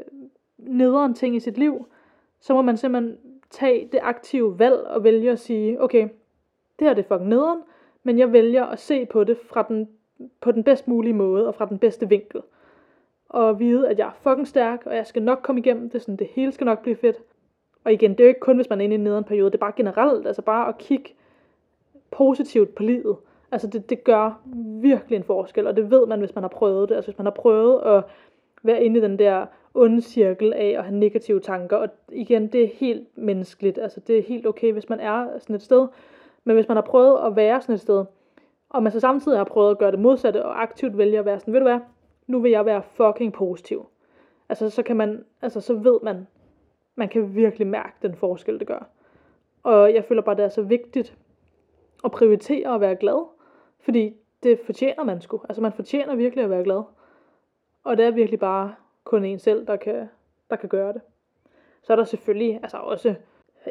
nederen 0.58 1.14
ting 1.14 1.36
i 1.36 1.40
sit 1.40 1.58
liv, 1.58 1.86
så 2.40 2.54
må 2.54 2.62
man 2.62 2.76
simpelthen 2.76 3.18
tage 3.50 3.88
det 3.92 4.00
aktive 4.02 4.58
valg 4.58 4.74
og 4.74 5.04
vælge 5.04 5.30
at 5.30 5.38
sige, 5.38 5.82
okay, 5.82 6.08
det 6.78 6.86
her 6.86 6.94
det 6.94 7.04
er 7.04 7.08
fucking 7.08 7.28
nederen, 7.28 7.58
men 8.08 8.18
jeg 8.18 8.32
vælger 8.32 8.64
at 8.64 8.78
se 8.78 9.06
på 9.06 9.24
det 9.24 9.38
fra 9.48 9.64
den, 9.68 9.88
på 10.40 10.52
den 10.52 10.64
bedst 10.64 10.88
mulige 10.88 11.12
måde 11.12 11.48
og 11.48 11.54
fra 11.54 11.66
den 11.66 11.78
bedste 11.78 12.08
vinkel. 12.08 12.40
Og 13.28 13.58
vide, 13.60 13.88
at 13.88 13.98
jeg 13.98 14.06
er 14.06 14.12
fucking 14.20 14.48
stærk, 14.48 14.82
og 14.86 14.96
jeg 14.96 15.06
skal 15.06 15.22
nok 15.22 15.38
komme 15.42 15.60
igennem 15.60 15.90
det, 15.90 16.02
sådan 16.02 16.16
det 16.16 16.26
hele 16.26 16.52
skal 16.52 16.64
nok 16.64 16.82
blive 16.82 16.96
fedt. 16.96 17.16
Og 17.84 17.92
igen, 17.92 18.10
det 18.10 18.20
er 18.20 18.24
jo 18.24 18.28
ikke 18.28 18.40
kun, 18.40 18.56
hvis 18.56 18.70
man 18.70 18.80
er 18.80 18.84
inde 18.84 18.94
i 18.94 18.98
en 18.98 19.04
nederen 19.04 19.24
periode, 19.24 19.50
det 19.50 19.54
er 19.54 19.58
bare 19.58 19.72
generelt, 19.76 20.26
altså 20.26 20.42
bare 20.42 20.68
at 20.68 20.78
kigge 20.78 21.14
positivt 22.10 22.74
på 22.74 22.82
livet. 22.82 23.16
Altså 23.52 23.66
det, 23.66 23.90
det 23.90 24.04
gør 24.04 24.40
virkelig 24.82 25.16
en 25.16 25.24
forskel, 25.24 25.66
og 25.66 25.76
det 25.76 25.90
ved 25.90 26.06
man, 26.06 26.18
hvis 26.18 26.34
man 26.34 26.44
har 26.44 26.48
prøvet 26.48 26.88
det. 26.88 26.94
Altså 26.94 27.10
hvis 27.10 27.18
man 27.18 27.26
har 27.26 27.34
prøvet 27.34 27.80
at 27.80 28.04
være 28.62 28.84
inde 28.84 28.98
i 28.98 29.02
den 29.02 29.18
der 29.18 29.46
onde 29.74 30.02
cirkel 30.02 30.52
af 30.52 30.74
at 30.78 30.84
have 30.84 30.96
negative 30.96 31.40
tanker. 31.40 31.76
Og 31.76 31.88
igen, 32.12 32.46
det 32.46 32.64
er 32.64 32.68
helt 32.74 33.18
menneskeligt. 33.18 33.78
Altså 33.78 34.00
det 34.00 34.18
er 34.18 34.22
helt 34.22 34.46
okay, 34.46 34.72
hvis 34.72 34.88
man 34.88 35.00
er 35.00 35.38
sådan 35.38 35.56
et 35.56 35.62
sted. 35.62 35.88
Men 36.44 36.56
hvis 36.56 36.68
man 36.68 36.76
har 36.76 36.82
prøvet 36.82 37.26
at 37.26 37.36
være 37.36 37.60
sådan 37.60 37.74
et 37.74 37.80
sted, 37.80 38.04
og 38.68 38.82
man 38.82 38.92
så 38.92 39.00
samtidig 39.00 39.38
har 39.38 39.44
prøvet 39.44 39.70
at 39.70 39.78
gøre 39.78 39.90
det 39.90 39.98
modsatte, 39.98 40.44
og 40.44 40.62
aktivt 40.62 40.98
vælge 40.98 41.18
at 41.18 41.24
være 41.24 41.40
sådan, 41.40 41.54
ved 41.54 41.60
du 41.60 41.66
hvad, 41.66 41.80
nu 42.26 42.40
vil 42.40 42.50
jeg 42.50 42.66
være 42.66 42.82
fucking 42.82 43.32
positiv. 43.32 43.86
Altså 44.48 44.70
så 44.70 44.82
kan 44.82 44.96
man, 44.96 45.24
altså 45.42 45.60
så 45.60 45.74
ved 45.74 46.00
man, 46.02 46.26
man 46.94 47.08
kan 47.08 47.34
virkelig 47.34 47.66
mærke 47.66 47.92
den 48.02 48.16
forskel, 48.16 48.58
det 48.58 48.66
gør. 48.66 48.88
Og 49.62 49.94
jeg 49.94 50.04
føler 50.04 50.22
bare, 50.22 50.36
det 50.36 50.44
er 50.44 50.48
så 50.48 50.62
vigtigt 50.62 51.16
at 52.04 52.10
prioritere 52.10 52.74
at 52.74 52.80
være 52.80 52.96
glad. 52.96 53.26
Fordi 53.80 54.16
det 54.42 54.60
fortjener 54.66 55.04
man 55.04 55.20
sgu. 55.20 55.40
Altså 55.48 55.62
man 55.62 55.72
fortjener 55.72 56.14
virkelig 56.14 56.44
at 56.44 56.50
være 56.50 56.64
glad. 56.64 56.82
Og 57.84 57.96
det 57.96 58.06
er 58.06 58.10
virkelig 58.10 58.40
bare 58.40 58.74
kun 59.04 59.24
en 59.24 59.38
selv, 59.38 59.66
der 59.66 59.76
kan, 59.76 60.08
der 60.50 60.56
kan 60.56 60.68
gøre 60.68 60.92
det. 60.92 61.00
Så 61.82 61.92
er 61.92 61.96
der 61.96 62.04
selvfølgelig 62.04 62.60
altså 62.62 62.76
også 62.76 63.14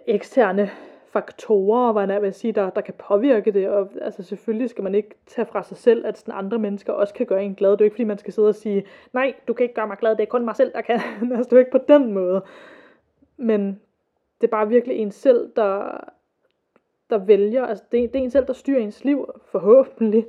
eksterne 0.05 0.69
faktorer, 1.17 1.91
hvad 1.93 2.07
jeg 2.07 2.21
vil 2.21 2.33
sige, 2.33 2.51
der, 2.53 2.69
der 2.69 2.81
kan 2.81 2.93
påvirke 3.07 3.51
det. 3.51 3.69
Og 3.69 3.89
altså 4.01 4.24
selvfølgelig 4.24 4.69
skal 4.69 4.83
man 4.83 4.95
ikke 4.95 5.09
tage 5.25 5.45
fra 5.45 5.63
sig 5.63 5.77
selv, 5.77 6.05
at 6.05 6.17
sådan 6.17 6.33
andre 6.33 6.59
mennesker 6.59 6.93
også 6.93 7.13
kan 7.13 7.25
gøre 7.25 7.43
en 7.43 7.56
glad. 7.56 7.71
Det 7.71 7.82
er 7.82 7.86
jo 7.86 7.86
ikke 7.86 7.95
fordi, 7.95 8.03
man 8.03 8.17
skal 8.17 8.34
sidde 8.34 8.47
og 8.47 8.56
sige, 8.56 8.86
nej, 9.13 9.34
du 9.47 9.53
kan 9.53 9.63
ikke 9.63 9.75
gøre 9.75 9.88
mig 9.88 9.97
glad, 9.97 10.12
det 10.12 10.21
er 10.21 10.25
kun 10.25 10.45
mig 10.45 10.56
selv, 10.56 10.73
der 10.73 10.82
kan. 10.82 10.99
altså 11.36 11.43
det 11.43 11.53
er 11.53 11.58
jo 11.58 11.60
ikke 11.60 11.71
på 11.71 11.86
den 11.88 12.13
måde. 12.13 12.41
Men 13.38 13.82
det 14.41 14.47
er 14.47 14.51
bare 14.51 14.67
virkelig 14.67 14.97
en 14.97 15.12
selv, 15.12 15.51
der, 15.56 15.99
der 17.10 17.17
vælger, 17.17 17.65
altså 17.65 17.84
det, 17.91 18.13
det 18.13 18.19
er 18.19 18.23
en 18.23 18.32
selv, 18.32 18.47
der 18.47 18.53
styrer 18.53 18.80
ens 18.80 19.03
liv, 19.03 19.30
forhåbentlig. 19.51 20.25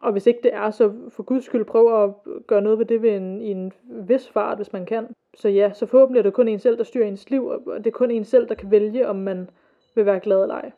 Og 0.00 0.12
hvis 0.12 0.26
ikke 0.26 0.40
det 0.42 0.54
er, 0.54 0.70
så 0.70 0.92
for 1.08 1.22
guds 1.22 1.44
skyld 1.44 1.64
prøv 1.64 2.04
at 2.04 2.10
gøre 2.46 2.62
noget 2.62 2.78
ved 2.78 2.86
det 2.86 3.02
ved 3.02 3.16
en, 3.16 3.42
i 3.42 3.50
en 3.50 3.72
vis 3.84 4.28
fart, 4.28 4.58
hvis 4.58 4.72
man 4.72 4.86
kan. 4.86 5.06
Så 5.34 5.48
ja, 5.48 5.72
så 5.72 5.86
forhåbentlig 5.86 6.18
er 6.18 6.22
det 6.22 6.32
kun 6.32 6.48
en 6.48 6.58
selv, 6.58 6.78
der 6.78 6.84
styrer 6.84 7.06
ens 7.06 7.30
liv, 7.30 7.46
og 7.46 7.60
det 7.78 7.86
er 7.86 7.90
kun 7.90 8.10
en 8.10 8.24
selv, 8.24 8.48
der 8.48 8.54
kan 8.54 8.70
vælge, 8.70 9.08
om 9.08 9.16
man 9.16 9.50
vil 9.98 10.06
være 10.06 10.20
glad 10.20 10.42
eller 10.42 10.54
ej. 10.54 10.70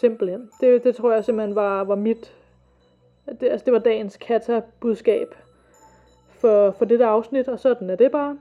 Simpelthen. 0.00 0.50
Det, 0.60 0.84
det 0.84 0.96
tror 0.96 1.12
jeg 1.12 1.24
simpelthen 1.24 1.54
var, 1.54 1.84
var 1.84 1.94
mit, 1.94 2.34
det, 3.40 3.48
altså 3.48 3.64
det 3.64 3.72
var 3.72 3.78
dagens 3.78 4.16
kata-budskab 4.16 5.34
for, 6.28 6.70
for 6.70 6.84
det 6.84 6.98
der 6.98 7.06
afsnit, 7.06 7.48
og 7.48 7.58
sådan 7.58 7.90
er 7.90 7.96
det 7.96 8.12
bare. 8.12 8.38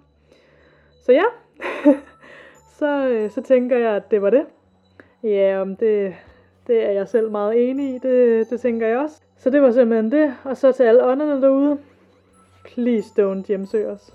Så 1.05 1.11
ja, 1.11 1.23
så, 2.79 3.07
øh, 3.07 3.31
så 3.31 3.41
tænker 3.41 3.77
jeg, 3.77 3.95
at 3.95 4.11
det 4.11 4.21
var 4.21 4.29
det. 4.29 4.45
Ja, 5.23 5.61
om 5.61 5.75
det, 5.75 6.15
det 6.67 6.85
er 6.85 6.91
jeg 6.91 7.07
selv 7.07 7.31
meget 7.31 7.69
enig 7.69 7.95
i, 7.95 7.97
det, 7.97 8.49
det 8.49 8.61
tænker 8.61 8.87
jeg 8.87 8.97
også. 8.97 9.21
Så 9.37 9.49
det 9.49 9.61
var 9.61 9.71
simpelthen 9.71 10.11
det. 10.11 10.35
Og 10.43 10.57
så 10.57 10.71
til 10.71 10.83
alle 10.83 11.05
ånderne 11.05 11.41
derude, 11.41 11.79
please 12.65 13.21
don't 13.21 13.47
hjemsøge 13.47 13.87
os. 13.87 14.13